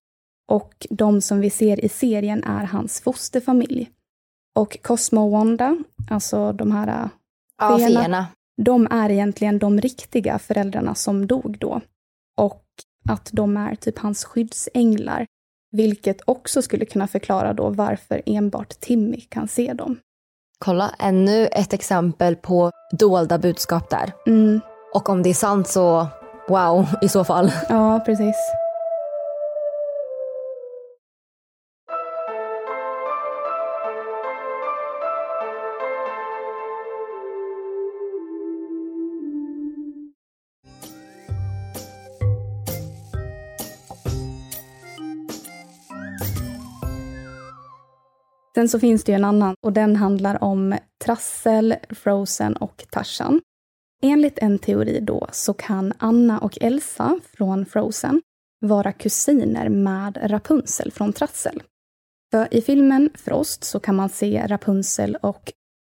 Och 0.52 0.86
de 0.90 1.20
som 1.20 1.40
vi 1.40 1.50
ser 1.50 1.84
i 1.84 1.88
serien 1.88 2.44
är 2.44 2.64
hans 2.64 3.00
fosterfamilj. 3.00 3.90
Och 4.56 4.78
Cosmo 4.82 5.20
och 5.20 5.30
Wanda, 5.30 5.76
alltså 6.10 6.52
de 6.52 6.72
här 6.72 6.88
äh, 6.88 7.08
Ja, 7.58 7.78
feerna, 7.78 8.26
de 8.62 8.86
är 8.90 9.10
egentligen 9.10 9.58
de 9.58 9.80
riktiga 9.80 10.38
föräldrarna 10.38 10.94
som 10.94 11.26
dog 11.26 11.58
då. 11.58 11.80
Och 12.36 12.64
att 13.08 13.30
de 13.32 13.56
är 13.56 13.74
typ 13.74 13.98
hans 13.98 14.24
skyddsänglar. 14.24 15.26
Vilket 15.72 16.20
också 16.24 16.62
skulle 16.62 16.84
kunna 16.84 17.06
förklara 17.08 17.52
då 17.52 17.70
varför 17.70 18.22
enbart 18.26 18.80
Timmy 18.80 19.20
kan 19.20 19.48
se 19.48 19.72
dem. 19.72 19.98
Kolla, 20.58 20.90
ännu 20.98 21.46
ett 21.46 21.72
exempel 21.72 22.36
på 22.36 22.70
dolda 22.98 23.38
budskap 23.38 23.90
där. 23.90 24.12
Mm. 24.26 24.60
Och 24.94 25.08
om 25.08 25.22
det 25.22 25.30
är 25.30 25.34
sant 25.34 25.68
så 25.68 26.06
wow 26.48 26.86
i 27.02 27.08
så 27.08 27.24
fall. 27.24 27.52
Ja, 27.68 28.00
precis. 28.06 28.36
Sen 48.56 48.68
så 48.68 48.80
finns 48.80 49.04
det 49.04 49.12
ju 49.12 49.16
en 49.16 49.24
annan 49.24 49.54
och 49.60 49.72
den 49.72 49.96
handlar 49.96 50.44
om 50.44 50.78
Trassel, 51.04 51.74
Frozen 51.90 52.56
och 52.56 52.86
Tarzan. 52.90 53.40
Enligt 54.02 54.38
en 54.38 54.58
teori 54.58 55.00
då 55.00 55.28
så 55.32 55.54
kan 55.54 55.92
Anna 55.98 56.38
och 56.38 56.58
Elsa 56.60 57.20
från 57.36 57.66
Frozen 57.66 58.22
vara 58.60 58.92
kusiner 58.92 59.68
med 59.68 60.18
Rapunzel 60.22 60.92
från 60.92 61.12
Trassel. 61.12 61.62
För 62.30 62.54
i 62.54 62.62
filmen 62.62 63.10
Frost 63.14 63.64
så 63.64 63.80
kan 63.80 63.96
man 63.96 64.08
se 64.08 64.46
Rapunzel 64.46 65.16
och 65.16 65.52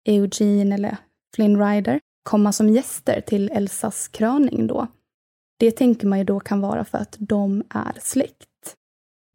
Eugene 0.09 0.75
eller 0.75 0.97
Flynn 1.35 1.66
Rider 1.66 2.01
komma 2.23 2.53
som 2.53 2.68
gäster 2.68 3.21
till 3.21 3.51
Elsas 3.51 4.09
kröning 4.09 4.66
då. 4.66 4.87
Det 5.59 5.71
tänker 5.71 6.07
man 6.07 6.18
ju 6.18 6.25
då 6.25 6.40
kan 6.40 6.61
vara 6.61 6.85
för 6.85 6.99
att 6.99 7.16
de 7.18 7.64
är 7.71 7.97
släkt. 8.01 8.77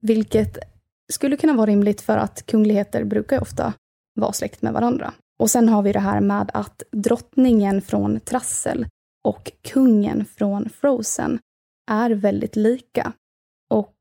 Vilket 0.02 0.73
skulle 1.12 1.38
kunna 1.38 1.54
vara 1.54 1.66
rimligt 1.66 2.02
för 2.02 2.18
att 2.18 2.46
kungligheter 2.46 3.04
brukar 3.04 3.36
ju 3.36 3.42
ofta 3.42 3.74
vara 4.20 4.34
släkt 4.34 4.62
med 4.62 4.74
varandra. 4.74 5.14
Och 5.40 5.50
sen 5.50 5.70
har 5.70 5.82
vi 5.82 5.92
det 5.92 6.00
här 6.00 6.22
med 6.22 6.52
att 6.54 6.84
drottningen 6.92 7.82
från 7.82 8.20
Trassel 8.20 8.86
och 9.28 9.52
kungen 9.62 10.26
från 10.26 10.70
Frozen 10.70 11.40
är 11.92 12.10
väldigt 12.10 12.56
lika. 12.56 13.14
Och 13.70 13.96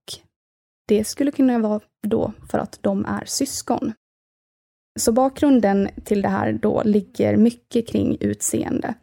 det 0.89 1.05
skulle 1.05 1.31
kunna 1.31 1.59
vara 1.59 1.81
då 2.07 2.33
för 2.51 2.59
att 2.59 2.79
de 2.83 3.05
är 3.05 3.25
syskon. 3.25 3.93
Så 5.01 5.13
bakgrunden 5.13 5.89
till 6.05 6.23
det 6.23 6.29
här 6.29 6.53
då 6.53 6.83
ligger 6.83 7.37
mycket 7.37 7.89
kring 7.89 8.17
utseende. 8.21 8.95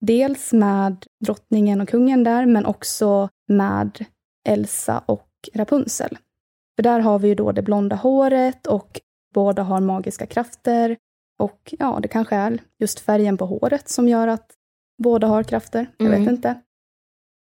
Dels 0.00 0.52
med 0.52 1.06
drottningen 1.24 1.80
och 1.80 1.88
kungen 1.88 2.24
där, 2.24 2.46
men 2.46 2.66
också 2.66 3.28
med 3.48 4.04
Elsa 4.48 4.98
och 5.06 5.28
Rapunzel. 5.54 6.18
För 6.76 6.82
där 6.82 7.00
har 7.00 7.18
vi 7.18 7.28
ju 7.28 7.34
då 7.34 7.52
det 7.52 7.62
blonda 7.62 7.96
håret 7.96 8.66
och 8.66 9.00
båda 9.34 9.62
har 9.62 9.80
magiska 9.80 10.26
krafter. 10.26 10.96
Och 11.38 11.74
ja, 11.78 11.98
det 12.02 12.08
kanske 12.08 12.36
är 12.36 12.58
just 12.78 13.00
färgen 13.00 13.36
på 13.38 13.46
håret 13.46 13.88
som 13.88 14.08
gör 14.08 14.28
att 14.28 14.50
båda 15.02 15.26
har 15.26 15.42
krafter. 15.42 15.86
Jag 15.96 16.08
Mm. 16.08 16.20
vet 16.24 16.32
inte. 16.32 16.60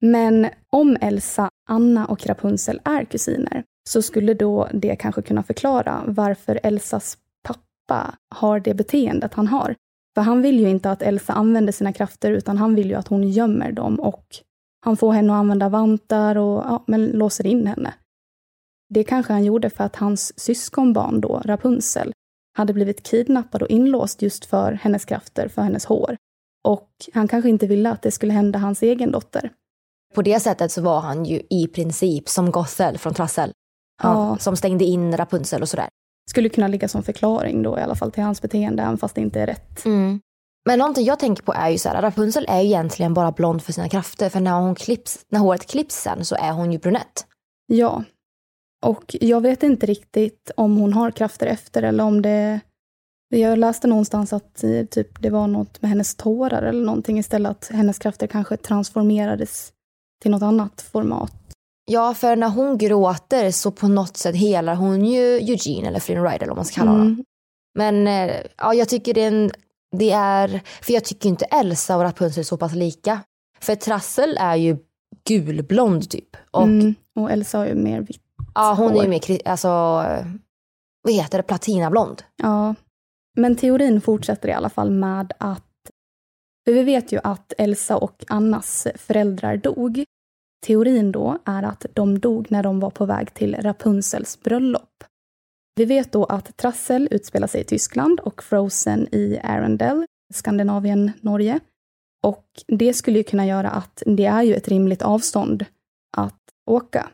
Men 0.02 0.48
om 0.70 0.98
Elsa, 1.02 1.50
Anna 1.70 2.06
och 2.06 2.26
Rapunzel 2.28 2.82
är 2.84 3.04
kusiner 3.06 3.64
så 3.90 4.02
skulle 4.02 4.34
då 4.34 4.68
det 4.74 4.96
kanske 4.96 5.22
kunna 5.22 5.44
förklara 5.44 6.04
varför 6.08 6.60
Elsas 6.64 7.18
pappa 7.44 8.16
har 8.36 8.60
det 8.60 8.74
beteendet 8.74 9.34
han 9.34 9.48
har. 9.48 9.76
För 10.16 10.22
han 10.22 10.42
vill 10.42 10.60
ju 10.60 10.70
inte 10.70 10.92
att 10.92 11.02
Elsa 11.02 11.34
använder 11.34 11.74
sina 11.74 11.94
krafter 11.94 12.32
utan 12.32 12.58
han 12.58 12.76
vill 12.76 12.90
ju 12.90 12.96
att 12.96 13.08
hon 13.08 13.24
gömmer 13.30 13.72
dem 13.72 14.00
och 14.00 14.26
han 14.86 14.98
får 14.98 15.12
henne 15.14 15.34
att 15.34 15.40
använda 15.40 15.70
vantar 15.70 16.36
och 16.36 16.64
ja, 16.66 16.84
men 16.88 17.06
låser 17.06 17.48
in 17.48 17.68
henne. 17.68 17.94
Det 18.94 19.04
kanske 19.04 19.34
han 19.34 19.44
gjorde 19.44 19.70
för 19.70 19.84
att 19.84 19.96
hans 19.96 20.40
syskonbarn 20.40 21.22
då, 21.22 21.42
Rapunzel, 21.46 22.14
hade 22.58 22.74
blivit 22.74 23.04
kidnappad 23.04 23.62
och 23.62 23.70
inlåst 23.70 24.22
just 24.22 24.46
för 24.46 24.72
hennes 24.72 25.06
krafter, 25.06 25.48
för 25.48 25.62
hennes 25.62 25.86
hår. 25.86 26.18
Och 26.64 26.90
han 27.14 27.28
kanske 27.28 27.50
inte 27.50 27.68
ville 27.68 27.90
att 27.92 28.02
det 28.02 28.12
skulle 28.12 28.34
hända 28.34 28.60
hans 28.60 28.82
egen 28.82 29.12
dotter. 29.12 29.52
På 30.14 30.22
det 30.22 30.40
sättet 30.40 30.72
så 30.72 30.82
var 30.82 31.00
han 31.00 31.26
ju 31.26 31.42
i 31.50 31.68
princip 31.68 32.30
som 32.30 32.52
Gothel 32.52 32.98
från 32.98 33.14
Trassel. 33.14 33.52
Ja. 34.04 34.38
Som 34.40 34.56
stängde 34.56 34.86
in 34.86 35.18
Rapunzel 35.18 35.62
och 35.62 35.70
sådär. 35.70 35.88
Skulle 36.30 36.50
kunna 36.50 36.68
ligga 36.68 36.88
som 36.88 37.04
förklaring 37.04 37.64
då 37.64 37.80
i 37.80 37.82
alla 37.82 37.96
fall 37.96 38.12
till 38.12 38.24
hans 38.24 38.42
beteende, 38.42 38.84
även 38.84 38.98
fast 38.98 39.16
det 39.16 39.22
inte 39.22 39.42
är 39.42 39.48
rätt. 39.48 39.86
Mm. 39.86 40.20
Men 40.66 40.80
någonting 40.80 41.06
jag 41.06 41.20
tänker 41.20 41.44
på 41.44 41.54
är 41.54 41.70
ju 41.70 41.78
så 41.78 41.90
här, 41.90 42.02
Rapunzel 42.02 42.46
är 42.50 42.62
ju 42.62 42.68
egentligen 42.68 43.14
bara 43.14 43.32
blond 43.32 43.64
för 43.64 43.74
sina 43.74 43.90
krafter. 43.90 44.30
För 44.30 44.40
när, 44.40 44.60
hon 44.60 44.76
klipps, 44.76 45.26
när 45.30 45.40
håret 45.40 45.68
klipps 45.68 45.96
sen 45.96 46.26
så 46.26 46.36
är 46.36 46.52
hon 46.52 46.72
ju 46.72 46.80
brunett. 46.80 47.26
Ja. 47.68 48.04
Och 48.86 49.16
jag 49.22 49.42
vet 49.42 49.64
inte 49.64 49.86
riktigt 49.86 50.52
om 50.56 50.78
hon 50.78 50.94
har 50.94 51.12
krafter 51.12 51.48
efter 51.48 51.84
eller 51.84 52.04
om 52.04 52.22
det... 52.22 52.60
Jag 53.34 53.58
läste 53.60 53.88
någonstans 53.88 54.34
att 54.34 54.64
eh, 54.64 54.86
typ, 54.86 55.22
det 55.22 55.30
var 55.30 55.48
något 55.48 55.82
med 55.82 55.90
hennes 55.90 56.16
tårar 56.16 56.62
eller 56.64 56.86
någonting 56.86 57.20
istället. 57.20 57.52
Att 57.52 57.68
hennes 57.68 58.00
krafter 58.00 58.28
kanske 58.28 58.58
transformerades 58.58 59.74
till 60.22 60.32
något 60.32 60.42
annat 60.42 60.82
format. 60.82 61.34
Ja, 61.92 62.14
för 62.14 62.36
när 62.36 62.50
hon 62.50 62.78
gråter 62.78 63.52
så 63.52 63.72
på 63.72 63.88
något 63.88 64.18
sätt 64.18 64.36
helar 64.36 64.76
hon 64.76 65.06
ju 65.06 65.38
Eugene 65.38 65.88
eller 65.88 66.00
Flynn 66.00 66.24
Rider 66.24 66.36
eller 66.36 66.48
vad 66.48 66.56
man 66.56 66.66
ska 66.66 66.76
kalla 66.76 66.92
honom. 66.92 67.08
Mm. 67.08 67.26
Men 67.78 68.08
eh, 68.08 68.36
ja, 68.58 68.74
jag 68.74 68.90
tycker 68.90 69.14
det 69.14 69.22
är, 69.22 69.28
en, 69.28 69.52
det 69.98 70.12
är, 70.12 70.62
för 70.82 70.94
jag 70.94 71.06
tycker 71.06 71.30
inte 71.30 71.46
Elsa 71.46 71.98
och 71.98 72.04
Rapunzel 72.04 72.40
är 72.40 72.44
så 72.44 72.58
pass 72.58 72.74
lika. 72.74 73.20
För 73.60 73.76
Trassel 73.76 74.38
är 74.40 74.56
ju 74.56 74.78
gulblond 75.28 76.10
typ. 76.10 76.38
Och 76.52 76.64
Mm. 76.64 76.96
Och 77.16 77.32
Elsa 77.32 77.58
har 77.58 77.66
ju 77.66 77.76
mer 77.76 78.02
vitt. 78.02 78.22
Ja, 78.54 78.74
hon 78.78 78.92
är 78.92 78.94
hår. 78.94 79.04
ju 79.04 79.10
mer, 79.10 79.48
alltså, 79.48 79.68
vad 81.02 81.14
heter 81.14 81.38
det, 81.38 81.44
platinablond. 81.44 82.24
Ja. 82.36 82.76
Men 83.38 83.56
teorin 83.56 84.02
fortsätter 84.02 84.50
i 84.50 84.54
alla 84.54 84.70
fall 84.70 84.92
med 84.92 85.34
att... 85.38 85.66
För 86.66 86.74
vi 86.74 86.84
vet 86.84 87.12
ju 87.12 87.20
att 87.24 87.54
Elsa 87.58 87.98
och 87.98 88.26
Annas 88.28 88.88
föräldrar 88.96 89.58
dog. 89.58 90.04
teorin 90.66 91.12
då 91.12 91.38
är 91.46 91.64
att 91.64 91.86
de 91.94 92.20
dog 92.20 92.52
när 92.52 92.64
de 92.64 92.80
var 92.80 92.90
på 92.90 93.06
väg 93.06 93.34
till 93.34 93.56
Rapunzels 93.56 94.40
bröllop. 94.44 95.04
Vi 95.76 95.86
vet 95.86 96.12
då 96.12 96.26
att 96.26 96.58
Trassel 96.58 97.08
utspelar 97.12 97.48
sig 97.48 97.62
i 97.62 97.64
Tyskland 97.64 98.20
och 98.20 98.44
Frozen 98.44 99.08
i 99.12 99.40
Arendelle, 99.44 100.06
Skandinavien, 100.34 101.12
Norge. 101.22 101.60
Och 102.24 102.46
det 102.68 102.94
skulle 102.94 103.18
ju 103.18 103.24
kunna 103.24 103.46
göra 103.46 103.70
att 103.70 104.04
det 104.06 104.26
är 104.26 104.42
ju 104.44 104.56
ett 104.56 104.68
rimligt 104.68 105.02
avstånd 105.02 105.66
att 106.18 106.40
åka. 106.70 107.10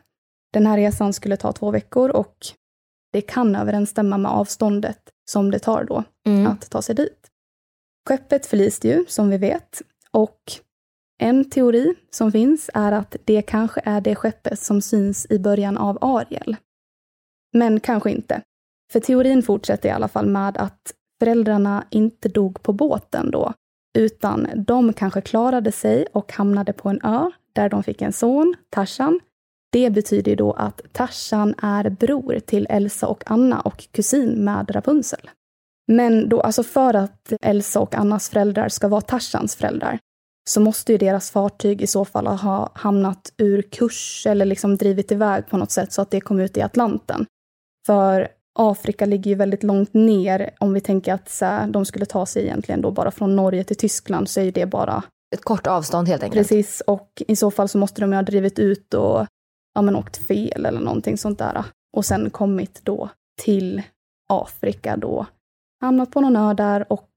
Den 0.52 0.66
här 0.66 0.76
resan 0.76 1.12
skulle 1.12 1.36
ta 1.36 1.52
två 1.52 1.70
veckor 1.70 2.10
och 2.10 2.36
det 3.12 3.20
kan 3.20 3.56
överensstämma 3.56 4.18
med 4.18 4.30
avståndet 4.30 5.00
som 5.30 5.50
det 5.50 5.58
tar 5.58 5.84
då 5.84 6.04
Mm. 6.26 6.46
att 6.46 6.70
ta 6.70 6.82
sig 6.82 6.94
dit. 6.94 7.26
Skeppet 8.08 8.46
förliste 8.46 8.88
ju, 8.88 9.04
som 9.08 9.30
vi 9.30 9.38
vet, 9.38 9.82
och 10.10 10.40
en 11.20 11.50
teori 11.50 11.94
som 12.10 12.32
finns 12.32 12.70
är 12.74 12.92
att 12.92 13.16
det 13.24 13.42
kanske 13.42 13.80
är 13.84 14.00
det 14.00 14.14
skeppet 14.14 14.60
som 14.60 14.82
syns 14.82 15.26
i 15.30 15.38
början 15.38 15.78
av 15.78 15.98
Ariel. 16.00 16.56
Men 17.52 17.80
kanske 17.80 18.10
inte. 18.10 18.42
För 18.92 19.00
teorin 19.00 19.42
fortsätter 19.42 19.88
i 19.88 19.92
alla 19.92 20.08
fall 20.08 20.26
med 20.26 20.56
att 20.56 20.94
föräldrarna 21.18 21.84
inte 21.90 22.28
dog 22.28 22.62
på 22.62 22.72
båten 22.72 23.30
då, 23.30 23.52
utan 23.98 24.48
de 24.56 24.92
kanske 24.92 25.20
klarade 25.20 25.72
sig 25.72 26.06
och 26.12 26.32
hamnade 26.32 26.72
på 26.72 26.88
en 26.88 27.00
ö 27.04 27.30
där 27.52 27.68
de 27.68 27.82
fick 27.82 28.02
en 28.02 28.12
son, 28.12 28.54
Tarzan. 28.70 29.20
Det 29.72 29.90
betyder 29.90 30.36
då 30.36 30.52
att 30.52 30.80
Tarzan 30.92 31.54
är 31.62 31.90
bror 31.90 32.38
till 32.46 32.66
Elsa 32.70 33.06
och 33.06 33.22
Anna 33.26 33.60
och 33.60 33.88
kusin 33.92 34.44
med 34.44 34.70
Rapunzel. 34.74 35.30
Men 35.92 36.28
då, 36.28 36.40
alltså 36.40 36.62
för 36.62 36.94
att 36.94 37.32
Elsa 37.40 37.80
och 37.80 37.94
Annas 37.94 38.28
föräldrar 38.28 38.68
ska 38.68 38.88
vara 38.88 39.00
Tarzans 39.00 39.56
föräldrar, 39.56 39.98
så 40.50 40.60
måste 40.60 40.92
ju 40.92 40.98
deras 40.98 41.30
fartyg 41.30 41.82
i 41.82 41.86
så 41.86 42.04
fall 42.04 42.26
ha 42.26 42.70
hamnat 42.74 43.32
ur 43.36 43.62
kurs 43.62 44.26
eller 44.26 44.44
liksom 44.44 44.76
drivit 44.76 45.12
iväg 45.12 45.48
på 45.48 45.56
något 45.56 45.70
sätt 45.70 45.92
så 45.92 46.02
att 46.02 46.10
det 46.10 46.20
kom 46.20 46.40
ut 46.40 46.56
i 46.56 46.62
Atlanten. 46.62 47.26
För 47.86 48.28
Afrika 48.58 49.06
ligger 49.06 49.30
ju 49.30 49.34
väldigt 49.34 49.62
långt 49.62 49.94
ner. 49.94 50.50
Om 50.60 50.72
vi 50.72 50.80
tänker 50.80 51.14
att 51.14 51.30
så 51.30 51.64
de 51.68 51.84
skulle 51.84 52.06
ta 52.06 52.26
sig 52.26 52.42
egentligen 52.42 52.80
då 52.80 52.90
bara 52.90 53.10
från 53.10 53.36
Norge 53.36 53.64
till 53.64 53.76
Tyskland 53.76 54.28
så 54.28 54.40
är 54.40 54.44
ju 54.44 54.50
det 54.50 54.66
bara... 54.66 55.02
Ett 55.34 55.44
kort 55.44 55.66
avstånd 55.66 56.08
helt 56.08 56.22
enkelt. 56.22 56.48
Precis, 56.48 56.80
och 56.80 57.22
i 57.28 57.36
så 57.36 57.50
fall 57.50 57.68
så 57.68 57.78
måste 57.78 58.00
de 58.00 58.10
ju 58.10 58.16
ha 58.16 58.22
drivit 58.22 58.58
ut 58.58 58.94
och 58.94 59.26
ja, 59.78 59.82
men 59.82 59.96
åkt 59.96 60.16
fel 60.16 60.66
eller 60.66 60.80
någonting 60.80 61.18
sånt 61.18 61.38
där. 61.38 61.64
Och 61.96 62.04
sen 62.04 62.30
kommit 62.30 62.80
då 62.84 63.08
till 63.40 63.82
Afrika 64.28 64.96
då. 64.96 65.26
Hamnat 65.80 66.10
på 66.10 66.20
någon 66.20 66.36
ö 66.36 66.54
där 66.54 66.92
och 66.92 67.08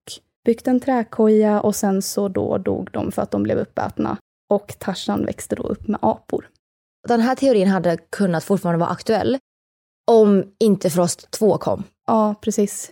byggt 0.46 0.68
en 0.68 0.80
träkoja 0.80 1.62
och 1.62 1.76
sen 1.76 2.02
så 2.02 2.28
då 2.28 2.58
dog 2.58 2.90
de 2.92 3.12
för 3.12 3.22
att 3.22 3.32
de 3.32 3.44
blev 3.44 3.58
uppätna. 3.58 4.18
Och 4.50 4.76
Tarzan 4.80 5.26
växte 5.26 5.56
då 5.56 5.64
upp 5.64 5.88
med 5.88 6.00
apor. 6.02 6.50
Den 7.08 7.22
här 7.22 7.36
teorin 7.36 7.68
hade 7.68 7.98
kunnat 7.98 8.44
fortfarande 8.44 8.80
vara 8.80 8.90
aktuell 8.90 9.38
om 10.12 10.44
inte 10.60 10.90
Frost 10.90 11.32
2 11.32 11.58
kom. 11.58 11.84
Ja, 12.08 12.36
precis. 12.42 12.92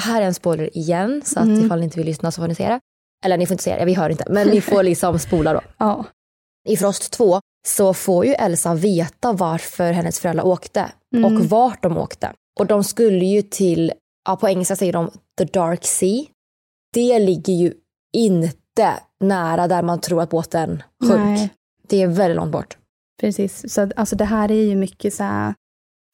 Här 0.00 0.22
är 0.22 0.26
en 0.26 0.34
spoiler 0.34 0.76
igen, 0.76 1.22
så 1.24 1.40
att 1.40 1.46
Mm. 1.46 1.64
ifall 1.66 1.78
ni 1.78 1.84
inte 1.84 1.96
vill 1.98 2.06
lyssna 2.06 2.30
så 2.30 2.40
får 2.42 2.48
ni 2.48 2.54
se 2.54 2.68
det. 2.68 2.80
Eller 3.24 3.36
ni 3.36 3.46
får 3.46 3.54
inte 3.54 3.64
se 3.64 3.76
det, 3.76 3.84
vi 3.84 3.94
hör 3.94 4.10
inte, 4.10 4.24
men 4.30 4.48
ni 4.48 4.60
får 4.60 4.82
liksom 4.90 5.18
spola 5.18 5.52
då. 5.52 5.60
Ja. 5.78 6.04
I 6.68 6.76
Frost 6.76 7.12
2 7.12 7.40
så 7.66 7.94
får 7.94 8.26
ju 8.26 8.32
Elsa 8.32 8.74
veta 8.74 9.32
varför 9.32 9.92
hennes 9.92 10.20
föräldrar 10.20 10.46
åkte 10.46 10.92
Mm. 11.14 11.24
och 11.36 11.44
vart 11.44 11.82
de 11.82 11.96
åkte. 11.98 12.32
Och 12.60 12.66
de 12.66 12.84
skulle 12.84 13.24
ju 13.24 13.42
till, 13.42 13.92
ja 14.28 14.36
på 14.36 14.48
engelska 14.48 14.76
säger 14.76 14.92
de 14.92 15.10
the 15.38 15.44
dark 15.44 15.84
sea. 15.84 16.24
Det 16.92 17.18
ligger 17.18 17.52
ju 17.52 17.74
inte 18.16 18.94
nära 19.20 19.68
där 19.68 19.82
man 19.82 20.00
tror 20.00 20.22
att 20.22 20.30
båten 20.30 20.82
sjönk. 21.08 21.38
Nej. 21.38 21.50
Det 21.88 22.02
är 22.02 22.06
väldigt 22.06 22.36
långt 22.36 22.52
bort. 22.52 22.76
Precis, 23.20 23.72
så 23.72 23.90
alltså 23.96 24.16
det 24.16 24.24
här 24.24 24.50
är 24.50 24.64
ju 24.64 24.76
mycket 24.76 25.14
så 25.14 25.24
här 25.24 25.54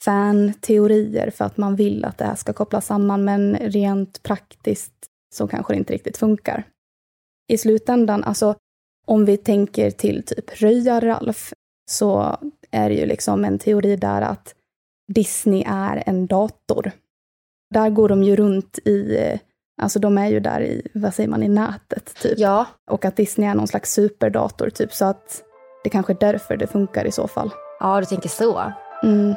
fan-teorier 0.05 1.31
för 1.31 1.45
att 1.45 1.57
man 1.57 1.77
vill 1.77 2.05
att 2.05 2.19
det 2.19 2.25
här 2.25 2.35
ska 2.35 2.53
kopplas 2.53 2.87
samman, 2.87 3.25
men 3.25 3.57
rent 3.57 4.23
praktiskt 4.23 4.93
så 5.35 5.49
kanske 5.49 5.73
det 5.73 5.77
inte 5.79 5.93
riktigt 5.93 6.17
funkar. 6.17 6.65
I 7.53 7.59
slutändan, 7.59 8.25
alltså 8.25 8.55
om 9.07 9.25
vi 9.25 9.37
tänker 9.37 9.91
till 9.91 10.23
typ 10.23 10.63
Röja-Ralf, 10.63 11.53
så 11.91 12.37
är 12.71 12.89
det 12.89 12.95
ju 12.95 13.07
liksom 13.07 13.45
en 13.45 13.59
teori 13.59 13.97
där 13.97 14.23
att 14.23 14.55
Disney 15.15 15.65
är 15.67 16.03
en 16.07 16.27
dator. 16.27 16.93
Där 17.75 17.91
går 17.91 18.09
de 18.09 18.23
ju 18.23 18.37
runt 18.37 18.79
i, 18.79 19.19
alltså 19.83 19.99
de 19.99 20.19
är 20.19 20.29
ju 20.29 20.41
där 20.41 20.61
i, 20.61 20.89
vad 20.95 21.15
säger 21.15 21.29
man, 21.29 21.43
i 21.43 21.49
nätet 21.49 22.15
typ. 22.15 22.39
Ja. 22.39 22.67
Och 22.91 23.05
att 23.05 23.17
Disney 23.17 23.49
är 23.49 23.55
någon 23.55 23.69
slags 23.69 23.93
superdator 23.93 24.71
typ, 24.71 24.95
så 24.95 25.05
att 25.05 25.43
det 25.85 25.91
kanske 25.91 26.13
är 26.13 26.17
därför 26.21 26.57
det 26.57 26.67
funkar 26.67 27.05
i 27.05 27.13
så 27.13 27.29
fall. 27.29 27.51
Ja, 27.81 28.01
du 28.01 28.07
tänker 28.07 28.29
så. 28.29 28.73
Mm. 29.03 29.35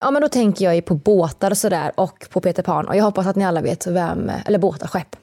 Ja, 0.00 0.10
men 0.10 0.22
då 0.22 0.28
tänker 0.28 0.64
jag 0.64 0.74
ju 0.74 0.82
på 0.82 0.94
båtar 0.94 1.50
och 1.50 1.58
sådär 1.58 1.92
och 1.94 2.26
på 2.30 2.40
Peter 2.40 2.62
Pan. 2.62 2.88
Och 2.88 2.96
jag 2.96 3.04
hoppas 3.04 3.26
att 3.26 3.36
ni 3.36 3.44
alla 3.44 3.60
vet 3.60 3.86
vem, 3.86 4.30
eller 4.46 4.58
båtar, 4.58 4.86
skepp. 4.86 5.16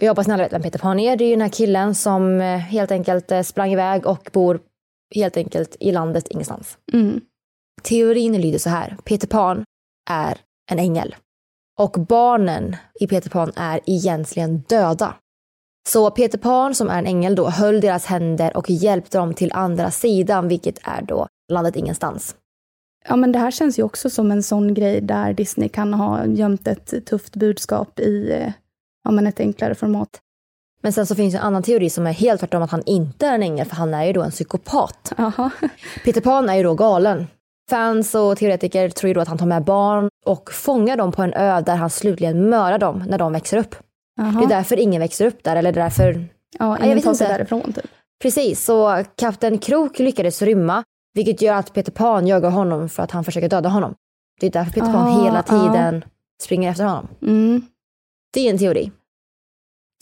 Och 0.00 0.04
jag 0.04 0.10
hoppas 0.10 0.26
ni 0.26 0.34
alla 0.34 0.42
vet 0.42 0.52
vem 0.52 0.62
Peter 0.62 0.78
Pan 0.78 0.98
är. 0.98 1.16
Det 1.16 1.24
är 1.24 1.26
ju 1.26 1.34
den 1.34 1.40
här 1.40 1.48
killen 1.48 1.94
som 1.94 2.40
eh, 2.40 2.58
helt 2.58 2.90
enkelt 2.90 3.32
eh, 3.32 3.42
sprang 3.42 3.72
iväg 3.72 4.06
och 4.06 4.30
bor 4.32 4.60
helt 5.14 5.36
enkelt 5.36 5.76
i 5.80 5.92
landet 5.92 6.28
ingenstans. 6.28 6.78
Mm. 6.92 7.20
Teorin 7.82 8.40
lyder 8.40 8.58
så 8.58 8.70
här. 8.70 8.96
Peter 9.04 9.26
Pan 9.26 9.64
är 10.10 10.38
en 10.70 10.78
ängel. 10.78 11.16
Och 11.78 11.90
barnen 11.90 12.76
i 13.00 13.06
Peter 13.06 13.30
Pan 13.30 13.52
är 13.56 13.80
egentligen 13.86 14.58
döda. 14.68 15.14
Så 15.88 16.10
Peter 16.10 16.38
Pan 16.38 16.74
som 16.74 16.88
är 16.88 16.98
en 16.98 17.06
ängel 17.06 17.34
då 17.34 17.50
höll 17.50 17.80
deras 17.80 18.06
händer 18.06 18.56
och 18.56 18.70
hjälpte 18.70 19.18
dem 19.18 19.34
till 19.34 19.52
andra 19.52 19.90
sidan, 19.90 20.48
vilket 20.48 20.78
är 20.82 21.02
då 21.02 21.26
landet 21.52 21.76
ingenstans. 21.76 22.36
Ja, 23.08 23.16
men 23.16 23.32
det 23.32 23.38
här 23.38 23.50
känns 23.50 23.78
ju 23.78 23.82
också 23.82 24.10
som 24.10 24.30
en 24.30 24.42
sån 24.42 24.74
grej 24.74 25.00
där 25.00 25.32
Disney 25.32 25.68
kan 25.68 25.94
ha 25.94 26.26
gömt 26.26 26.68
ett 26.68 27.06
tufft 27.06 27.36
budskap 27.36 28.00
i 28.00 28.32
eh, 28.32 28.52
ja, 29.10 29.14
men 29.14 29.26
ett 29.26 29.40
enklare 29.40 29.74
format. 29.74 30.20
Men 30.82 30.92
sen 30.92 31.06
så 31.06 31.14
finns 31.14 31.34
en 31.34 31.40
annan 31.40 31.62
teori 31.62 31.90
som 31.90 32.06
är 32.06 32.12
helt 32.12 32.40
tvärtom 32.40 32.62
att 32.62 32.70
han 32.70 32.82
inte 32.86 33.26
är 33.26 33.34
en 33.34 33.42
ängel 33.42 33.66
för 33.66 33.76
han 33.76 33.94
är 33.94 34.04
ju 34.04 34.12
då 34.12 34.22
en 34.22 34.30
psykopat. 34.30 35.12
Aha. 35.18 35.50
Peter 36.04 36.20
Pan 36.20 36.48
är 36.48 36.54
ju 36.54 36.62
då 36.62 36.74
galen. 36.74 37.26
Fans 37.70 38.14
och 38.14 38.38
teoretiker 38.38 38.88
tror 38.88 39.08
ju 39.08 39.14
då 39.14 39.20
att 39.20 39.28
han 39.28 39.38
tar 39.38 39.46
med 39.46 39.64
barn 39.64 40.08
och 40.26 40.52
fångar 40.52 40.96
dem 40.96 41.12
på 41.12 41.22
en 41.22 41.34
ö 41.34 41.60
där 41.60 41.76
han 41.76 41.90
slutligen 41.90 42.50
mördar 42.50 42.78
dem 42.78 43.04
när 43.08 43.18
de 43.18 43.32
växer 43.32 43.58
upp. 43.58 43.74
Aha. 44.20 44.40
Det 44.40 44.44
är 44.46 44.48
därför 44.48 44.78
ingen 44.78 45.00
växer 45.00 45.26
upp 45.26 45.44
där 45.44 45.56
eller 45.56 45.72
därför... 45.72 46.24
Ja, 46.58 46.76
jag 46.78 46.84
ingen 46.84 46.96
vet 46.96 47.04
tar 47.04 47.14
sig 47.14 47.28
därifrån 47.28 47.72
typ. 47.72 47.86
Precis, 48.22 48.64
så 48.64 49.04
kapten 49.16 49.58
Krok 49.58 49.98
lyckades 49.98 50.42
rymma 50.42 50.84
vilket 51.14 51.42
gör 51.42 51.54
att 51.54 51.72
Peter 51.72 51.92
Pan 51.92 52.26
jagar 52.26 52.50
honom 52.50 52.88
för 52.88 53.02
att 53.02 53.10
han 53.10 53.24
försöker 53.24 53.48
döda 53.48 53.68
honom. 53.68 53.94
Det 54.40 54.46
är 54.46 54.50
därför 54.50 54.72
Peter 54.72 54.92
Pan 54.92 55.24
hela 55.24 55.42
tiden 55.42 56.04
springer 56.42 56.70
efter 56.70 56.84
honom. 56.84 57.08
Mm. 57.22 57.62
Det 58.32 58.40
är 58.40 58.50
en 58.50 58.58
teori. 58.58 58.92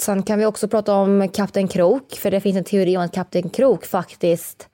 Sen 0.03 0.23
kan 0.23 0.39
vi 0.39 0.47
också 0.47 0.69
prata 0.69 0.95
om 0.95 1.29
Kapten 1.29 1.69
Krok, 1.69 2.13
för 2.13 2.31
det 2.31 2.41
finns 2.41 2.57
en 2.57 2.65
teori 2.65 2.97
om 2.97 3.03
att 3.03 3.13
Kapten 3.13 3.51
Krok 3.51 3.85
faktiskt 3.85 4.69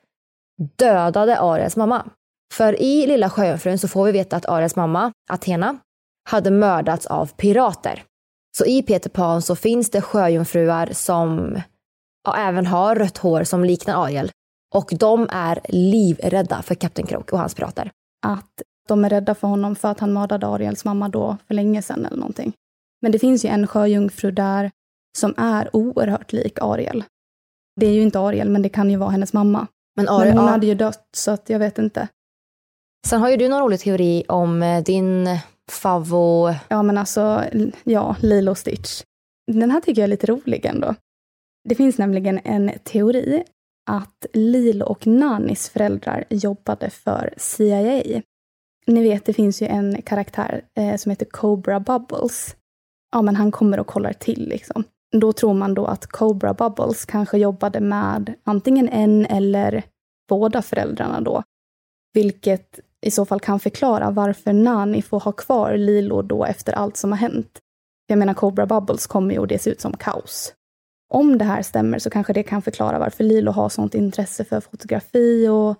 dödade 0.76 1.38
Ariels 1.38 1.76
mamma. 1.76 2.06
För 2.54 2.82
i 2.82 3.06
Lilla 3.06 3.30
Sjöjungfrun 3.30 3.78
så 3.78 3.88
får 3.88 4.06
vi 4.06 4.12
veta 4.12 4.37
att 4.37 4.46
Ariels 4.46 4.76
mamma, 4.76 5.12
Athena, 5.30 5.78
hade 6.30 6.50
mördats 6.50 7.06
av 7.06 7.26
pirater. 7.26 8.02
Så 8.58 8.64
i 8.64 8.82
Peter 8.82 9.10
Pan 9.10 9.42
så 9.42 9.56
finns 9.56 9.90
det 9.90 10.00
sjöjungfruar 10.00 10.88
som 10.92 11.60
ja, 12.24 12.37
även 12.37 12.66
har 12.66 12.96
rött 12.96 13.18
hår 13.18 13.44
som 13.44 13.64
liknar 13.64 14.04
Ariel. 14.04 14.30
Och 14.74 14.92
de 14.98 15.28
är 15.30 15.60
livrädda 15.68 16.62
för 16.62 16.74
Kapten 16.74 17.06
Krok 17.06 17.32
och 17.32 17.38
hans 17.38 17.54
pirater. 17.54 17.90
Att 18.26 18.62
de 18.88 19.04
är 19.04 19.10
rädda 19.10 19.34
för 19.34 19.48
honom 19.48 19.76
för 19.76 19.88
att 19.88 20.00
han 20.00 20.12
mördade 20.12 20.46
Ariels 20.46 20.84
mamma 20.84 21.08
då 21.08 21.37
för 21.46 21.54
länge 21.54 21.82
sedan 21.82 22.06
eller 22.06 22.16
någonting. 22.16 22.52
Men 23.02 23.12
det 23.12 23.18
finns 23.18 23.44
ju 23.44 23.48
en 23.48 23.66
sjöjungfru 23.66 24.30
där 24.30 24.70
som 25.18 25.35
är 25.37 25.77
oerhört 25.77 26.33
lik 26.33 26.59
Ariel. 26.61 27.05
Det 27.81 27.87
är 27.87 27.92
ju 27.92 28.03
inte 28.03 28.20
Ariel, 28.20 28.50
men 28.50 28.62
det 28.62 28.68
kan 28.68 28.90
ju 28.90 28.96
vara 28.96 29.11
hennes 29.11 29.33
mamma. 29.33 29.66
Men 29.96 30.09
Ariel, 30.09 30.29
men 30.29 30.38
hon 30.38 30.46
ja. 30.46 30.53
hade 30.53 30.66
ju 30.66 30.74
dött, 30.74 31.09
så 31.16 31.31
att 31.31 31.50
jag 31.50 31.59
vet 31.59 31.79
inte. 31.79 32.09
Sen 33.07 33.20
har 33.20 33.31
ju 33.31 33.37
du 33.37 33.48
någon 33.48 33.62
rolig 33.62 33.81
teori 33.81 34.24
om 34.29 34.62
eh, 34.62 34.83
din 34.83 35.29
favvo... 35.70 36.55
Ja, 36.68 36.83
men 36.83 36.98
alltså, 36.98 37.44
ja, 37.85 38.16
Lilo 38.20 38.55
Stitch. 38.55 39.03
Den 39.53 39.70
här 39.70 39.81
tycker 39.81 40.03
jag 40.03 40.07
är 40.07 40.11
lite 40.11 40.27
rolig 40.27 40.66
ändå. 40.66 40.94
Det 41.68 41.74
finns 41.74 41.98
nämligen 41.98 42.40
en 42.44 42.70
teori 42.85 43.44
att 43.90 44.27
Lilo 44.33 44.85
och 44.85 45.07
Nanis 45.07 45.68
föräldrar 45.68 46.24
jobbade 46.31 46.90
för 46.90 47.35
CIA. 47.37 48.22
Ni 48.87 49.03
vet, 49.03 49.24
det 49.24 49.33
finns 49.33 49.62
ju 49.62 49.66
en 49.66 50.03
karaktär 50.03 50.64
eh, 50.79 50.96
som 50.96 51.11
heter 51.11 51.27
Cobra 51.27 51.81
Bubbles. 51.81 52.57
Ja, 53.12 53.22
men 53.22 53.37
han 53.37 53.53
kommer 53.53 53.81
och 53.81 53.87
kollar 53.87 54.12
till 54.12 54.48
liksom. 54.48 54.85
Då 55.20 55.33
tror 55.33 55.55
man 55.55 55.74
då 55.74 55.87
att 55.87 56.07
Cobra 56.07 56.55
Bubbles 56.55 57.05
kanske 57.05 57.38
jobbade 57.38 57.81
med 57.81 58.35
antingen 58.44 58.88
en 58.88 59.27
eller 59.27 59.83
båda 60.29 60.62
föräldrarna 60.62 61.20
då. 61.20 61.42
Vilket 62.12 62.81
i 63.07 63.11
så 63.11 63.27
fall 63.27 63.40
kan 63.40 63.61
förklara 63.61 64.11
varför 64.11 64.53
Nani 64.53 65.03
får 65.03 65.20
ha 65.20 65.33
kvar 65.33 65.77
Lilo 65.77 66.22
då 66.22 66.44
efter 66.44 66.72
allt 66.72 66.96
som 66.96 67.12
har 67.12 67.18
hänt. 67.18 67.59
Jag 68.07 68.18
menar, 68.18 68.35
Cobra 68.35 68.66
Bubbles 68.66 69.07
kommer 69.07 69.35
ju 69.35 69.40
och 69.40 69.46
det 69.46 69.59
ser 69.59 69.70
ut 69.70 69.81
som 69.81 69.96
kaos. 69.96 70.55
om 71.14 71.38
det 71.38 71.44
här 71.44 71.62
stämmer 71.62 71.98
så 71.98 72.11
kanske 72.11 72.33
det 72.33 72.42
kan 72.42 72.62
förklara 72.62 72.98
varför 72.98 73.24
Lilo 73.24 73.50
har 73.50 73.68
sånt 73.68 73.94
intresse 73.94 74.44
för 74.44 74.61
fotografi 74.61 75.48
och 75.48 75.77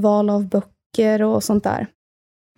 val 0.00 0.30
av 0.30 0.48
böcker 0.48 1.22
och 1.22 1.44
sånt 1.44 1.64
där. 1.64 1.86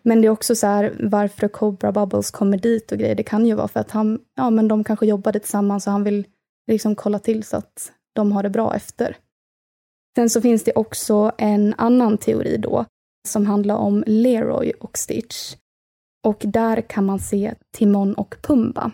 Men 0.02 0.20
det 0.20 0.26
är 0.26 0.30
också 0.30 0.54
så 0.54 0.66
här 0.66 0.96
varför 1.00 1.48
Cobra 1.48 1.92
Bubbles 1.92 2.30
kommer 2.30 2.58
dit 2.58 2.92
och 2.92 2.98
grejer. 2.98 3.14
Det 3.14 3.22
kan 3.22 3.46
ju 3.46 3.54
vara 3.54 3.68
för 3.68 3.80
att 3.80 3.90
han, 3.90 4.20
ja 4.36 4.50
men 4.50 4.68
de 4.68 4.84
kanske 4.84 5.06
jobbade 5.06 5.38
tillsammans 5.38 5.86
och 5.86 5.92
han 5.92 6.04
vill 6.04 6.26
liksom 6.66 6.94
kolla 6.94 7.18
till 7.18 7.44
så 7.44 7.56
att 7.56 7.92
de 8.12 8.32
har 8.32 8.42
det 8.42 8.50
bra 8.50 8.74
efter. 8.74 9.16
Sen 10.16 10.30
så 10.30 10.40
finns 10.40 10.64
det 10.64 10.72
också 10.72 11.32
en 11.38 11.74
annan 11.78 12.18
teori 12.18 12.56
då 12.56 12.84
som 13.28 13.46
handlar 13.46 13.76
om 13.76 14.04
Leroy 14.06 14.72
och 14.80 14.98
Stitch. 14.98 15.54
Och 16.26 16.42
där 16.44 16.80
kan 16.80 17.06
man 17.06 17.18
se 17.18 17.54
Timon 17.76 18.14
och 18.14 18.36
Pumba. 18.42 18.92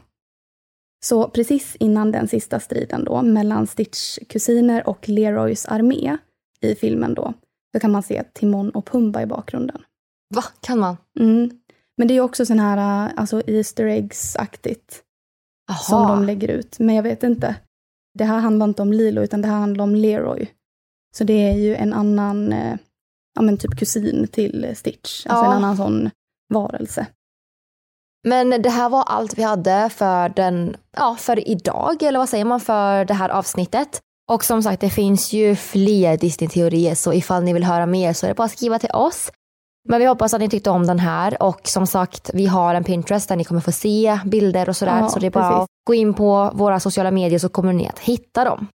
Så 1.05 1.29
precis 1.29 1.77
innan 1.81 2.13
den 2.13 2.29
sista 2.29 2.61
striden 2.61 3.05
då 3.05 3.23
mellan 3.23 3.67
Stitch 3.67 4.19
kusiner 4.29 4.89
och 4.89 5.09
Leroys 5.09 5.67
armé 5.67 6.19
i 6.61 6.75
filmen 6.75 7.15
då, 7.15 7.35
så 7.75 7.81
kan 7.81 7.93
man 7.93 8.03
se 8.03 8.23
Timon 8.33 8.71
och 8.71 8.87
Pumba 8.87 9.23
i 9.23 9.27
bakgrunden. 9.27 9.83
Va, 10.35 10.45
kan 10.61 10.79
man? 10.79 10.97
Mm. 11.21 11.51
Men 11.97 12.09
det 12.09 12.15
är 12.15 12.21
också 12.21 12.47
sån 12.47 12.59
här 12.61 13.13
alltså 13.17 13.43
Easter 13.47 13.87
eggs-aktigt. 13.87 15.03
Som 15.81 16.09
de 16.09 16.25
lägger 16.25 16.49
ut. 16.49 16.79
Men 16.79 16.95
jag 16.95 17.03
vet 17.03 17.23
inte. 17.23 17.55
Det 18.19 18.25
här 18.25 18.39
handlar 18.39 18.69
inte 18.69 18.83
om 18.83 18.93
Lilo, 18.93 19.21
utan 19.23 19.43
det 19.43 19.49
här 19.49 19.59
handlar 19.59 19.85
om 19.85 19.95
Leroy. 19.95 20.51
Så 21.17 21.25
det 21.25 21.33
är 21.33 21.55
ju 21.55 21.75
en 21.77 21.93
annan, 21.93 22.53
eh, 22.53 22.77
ja 23.35 23.43
men 23.43 23.59
typ 23.59 23.79
kusin 23.79 24.29
till 24.29 24.73
Stitch. 24.77 25.27
Alltså 25.27 25.45
Ja. 25.45 25.51
en 25.51 25.57
annan 25.65 25.77
sån 25.77 26.11
varelse. 26.55 27.07
Men 28.29 28.63
det 28.63 28.71
här 28.71 28.89
var 28.89 29.03
allt 29.03 29.39
vi 29.39 29.43
hade 29.43 29.91
för, 29.91 30.29
den, 30.29 30.77
ja, 30.97 31.17
för 31.19 31.49
idag, 31.49 32.03
eller 32.03 32.19
vad 32.19 32.29
säger 32.29 32.45
man, 32.45 32.61
för 32.61 33.05
det 33.05 33.15
här 33.15 33.29
avsnittet. 33.29 34.01
Och 34.31 34.45
som 34.45 34.63
sagt, 34.63 34.81
det 34.81 34.91
finns 34.91 35.33
ju 35.33 35.57
fler 35.57 36.17
Disney-teorier, 36.17 36.95
så 36.95 37.13
ifall 37.13 37.43
ni 37.43 37.53
vill 37.53 37.65
höra 37.65 37.87
mer 37.87 38.13
så 38.13 38.27
är 38.27 38.29
det 38.29 38.35
bara 38.35 38.45
att 38.45 38.53
skriva 38.53 38.79
till 38.79 38.91
oss. 38.93 39.31
Men 39.89 40.01
vi 40.01 40.07
hoppas 40.07 40.35
att 40.35 40.41
ni 40.41 40.49
tyckte 40.49 40.71
om 40.71 40.87
den 40.87 40.99
här 40.99 41.43
och 41.43 41.61
som 41.69 41.87
sagt, 41.87 42.31
vi 42.35 42.47
har 42.47 42.75
en 42.75 42.85
Pinterest 42.85 43.29
där 43.29 43.37
ni 43.37 43.45
kommer 43.45 43.61
få 43.61 43.73
se 43.73 44.19
bilder 44.25 44.69
och 44.69 44.77
sådär. 44.77 44.99
Ja, 44.99 45.09
så 45.09 45.19
det 45.19 45.27
är 45.27 45.31
bara 45.31 45.49
precis. 45.49 45.63
att 45.63 45.69
gå 45.87 45.95
in 45.95 46.15
på 46.15 46.51
våra 46.55 46.81
sociala 46.81 47.11
medier 47.11 47.39
så 47.39 47.49
kommer 47.49 47.73
ni 47.73 47.89
att 47.89 47.99
hitta 47.99 48.45
dem. 48.45 48.67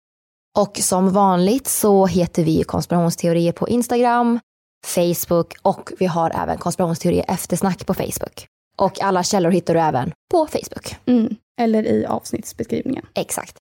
Och 0.58 0.76
som 0.76 1.12
vanligt 1.12 1.68
så 1.68 2.06
heter 2.06 2.44
vi 2.44 2.62
konspirationsteorier 2.62 3.52
på 3.52 3.68
Instagram, 3.68 4.40
Facebook 4.86 5.54
och 5.62 5.92
vi 5.98 6.06
har 6.06 6.30
även 6.42 6.58
konspirationsteorier 6.58 7.24
eftersnack 7.28 7.86
på 7.86 7.94
Facebook. 7.94 8.46
Och 8.76 9.00
alla 9.00 9.22
källor 9.22 9.50
hittar 9.50 9.74
du 9.74 9.80
även 9.80 10.12
på 10.30 10.46
Facebook. 10.46 10.96
Mm. 11.06 11.36
Eller 11.60 11.86
i 11.86 12.06
avsnittsbeskrivningen. 12.06 13.06
Exakt. 13.14 13.56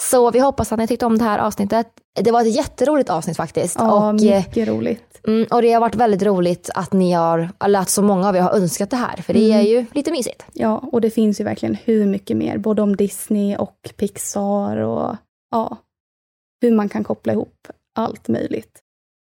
Så 0.00 0.30
vi 0.30 0.38
hoppas 0.38 0.72
att 0.72 0.78
ni 0.78 0.86
tyckte 0.86 1.06
om 1.06 1.18
det 1.18 1.24
här 1.24 1.38
avsnittet. 1.38 1.86
Det 2.20 2.30
var 2.30 2.40
ett 2.40 2.56
jätteroligt 2.56 3.10
avsnitt 3.10 3.36
faktiskt. 3.36 3.76
Ja, 3.78 4.08
och, 4.08 4.22
eh, 4.22 4.38
mycket 4.38 4.68
roligt. 4.68 5.20
mm, 5.26 5.46
och 5.50 5.62
det 5.62 5.72
har 5.72 5.80
varit 5.80 5.94
väldigt 5.94 6.22
roligt 6.22 6.70
att 6.74 6.92
ni 6.92 7.12
har, 7.12 7.48
eller 7.64 7.78
att 7.80 7.88
så 7.90 8.02
många 8.02 8.28
av 8.28 8.36
er 8.36 8.40
har 8.40 8.50
önskat 8.56 8.90
det 8.90 8.96
här. 8.96 9.16
För 9.16 9.32
det 9.34 9.44
Mm. 9.46 9.58
är 9.58 9.62
ju 9.62 9.86
lite 9.92 10.10
mysigt. 10.10 10.44
Ja, 10.52 10.82
och 10.92 11.00
det 11.00 11.10
finns 11.10 11.40
ju 11.40 11.44
verkligen 11.44 11.74
hur 11.84 12.06
mycket 12.06 12.36
mer, 12.36 12.58
både 12.58 12.82
om 12.82 12.96
Disney 12.96 13.56
och 13.56 13.90
Pixar 13.96 14.76
och 14.76 15.16
ja, 15.50 15.76
hur 16.62 16.72
man 16.72 16.88
kan 16.88 17.04
koppla 17.04 17.32
ihop 17.32 17.54
allt 17.98 18.28
möjligt. 18.28 18.78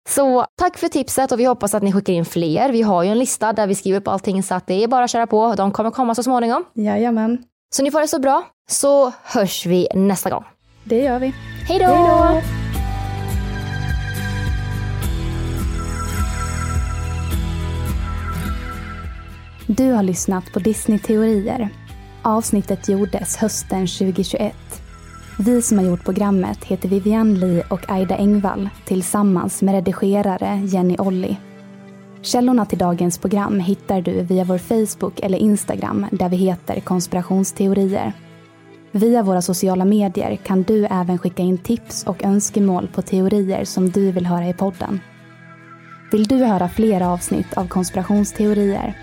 Så 0.09 0.47
tack 0.59 0.79
för 0.79 0.89
tipset 0.89 1.33
och 1.33 1.41
vi 1.41 1.45
hoppas 1.45 1.75
att 1.75 1.83
ni 1.83 1.93
skickar 1.93 2.13
in 2.13 2.25
fler. 2.25 2.73
Vi 2.73 2.83
har 2.83 3.03
ju 3.03 3.09
en 3.11 3.19
lista 3.19 3.53
där 3.53 3.67
vi 3.67 3.75
skriver 3.75 3.99
upp 4.01 4.09
allting 4.09 4.43
så 4.43 4.55
att 4.55 4.67
det 4.67 4.83
är 4.85 4.89
bara 4.89 5.05
att 5.05 5.11
köra 5.11 5.27
på. 5.27 5.55
De 5.55 5.71
kommer 5.73 5.91
komma 5.91 6.15
så 6.15 6.23
småningom. 6.23 6.65
Jajamän. 6.75 7.45
Så 7.75 7.83
ni 7.83 7.91
får 7.91 8.01
det 8.01 8.09
så 8.09 8.19
bra. 8.19 8.43
Så 8.71 9.13
hörs 9.23 9.67
vi 9.67 9.89
nästa 9.95 10.31
gång. 10.31 10.45
Det 10.85 10.99
gör 10.99 11.19
vi. 11.19 11.35
Hej 11.69 11.79
då! 11.79 12.41
Du 19.67 19.93
har 19.93 20.03
lyssnat 20.03 20.53
på 20.53 20.59
Disney-teorier. 20.59 21.69
Avsnittet 22.23 22.89
gjordes 22.89 23.37
hösten 23.37 23.87
2021. 23.87 24.55
Vi 25.39 25.63
som 25.63 25.79
har 25.79 25.85
gjort 25.85 26.05
programmet 26.05 26.65
heter 26.65 26.89
Vivian 26.89 27.35
Lee 27.35 27.65
och 27.71 27.91
Aida 27.91 28.17
Engvall 28.17 28.69
tillsammans 28.85 29.63
med 29.63 29.75
redigerare 29.75 30.61
Jenny 30.65 30.97
Olli. 30.99 31.37
Källorna 32.23 32.67
till 32.67 32.79
dagens 32.79 33.19
program 33.19 33.61
hittar 33.61 34.01
du 34.01 34.23
via 34.23 34.45
vår 34.45 34.59
Facebook 34.59 35.21
eller 35.21 35.39
Instagram 35.39 36.07
där 36.13 36.29
vi 36.29 36.37
heter 36.37 36.81
konspirationsteorier. 36.81 38.13
Via 38.95 39.23
våra 39.23 39.43
sociala 39.43 39.85
medier 39.85 40.37
kan 40.37 40.63
du 40.63 40.87
även 40.91 41.19
skicka 41.19 41.43
in 41.43 41.59
tips 41.59 42.05
och 42.07 42.25
önskemål 42.25 42.89
på 42.95 43.03
teorier 43.03 43.65
som 43.65 43.91
du 43.91 44.13
vill 44.13 44.27
höra 44.27 44.49
i 44.49 44.53
podden. 44.55 45.01
Vill 46.13 46.25
du 46.25 46.37
höra 46.37 46.69
fler 46.69 47.01
avsnitt 47.01 47.53
av 47.55 47.69
konspirationsteorier? 47.69 48.99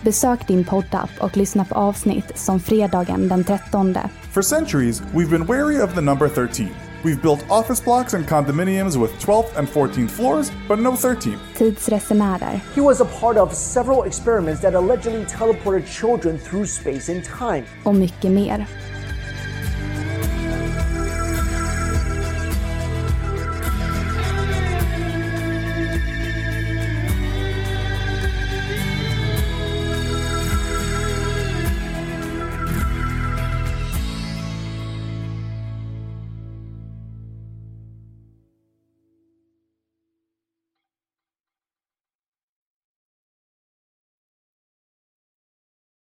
Besök 0.00 0.48
din 0.48 0.64
poddapp 0.64 1.10
och 1.20 1.36
lyssna 1.36 1.64
på 1.64 1.74
avsnitt 1.74 2.38
som 2.38 2.60
fredagen 2.60 3.28
den 3.28 3.44
13. 3.44 3.96
For 4.32 4.42
centuries, 4.42 5.02
we've 5.02 5.30
been 5.30 5.46
wary 5.46 5.82
of 5.82 5.94
the 5.94 6.00
number 6.00 6.28
13. 6.28 6.68
We've 7.02 7.22
built 7.22 7.44
office 7.48 7.84
blocks 7.84 8.14
and 8.14 8.26
condominiums 8.26 8.96
with 8.96 9.26
12th 9.26 9.58
and 9.58 9.68
14th 9.68 10.08
floors, 10.08 10.52
but 10.68 10.78
no 10.78 10.90
13th. 10.92 11.38
Tidsresenärer. 11.56 12.60
He 12.74 12.80
was 12.80 13.00
a 13.00 13.04
part 13.20 13.36
of 13.36 13.54
several 13.54 14.06
experiments 14.06 14.62
that 14.62 14.74
allegedly 14.74 15.24
teleported 15.24 15.86
children 15.86 16.38
through 16.38 16.66
space 16.66 17.12
and 17.12 17.24
time. 17.24 17.64
och 17.84 17.94
mycket 17.94 18.32
mer. 18.32 18.66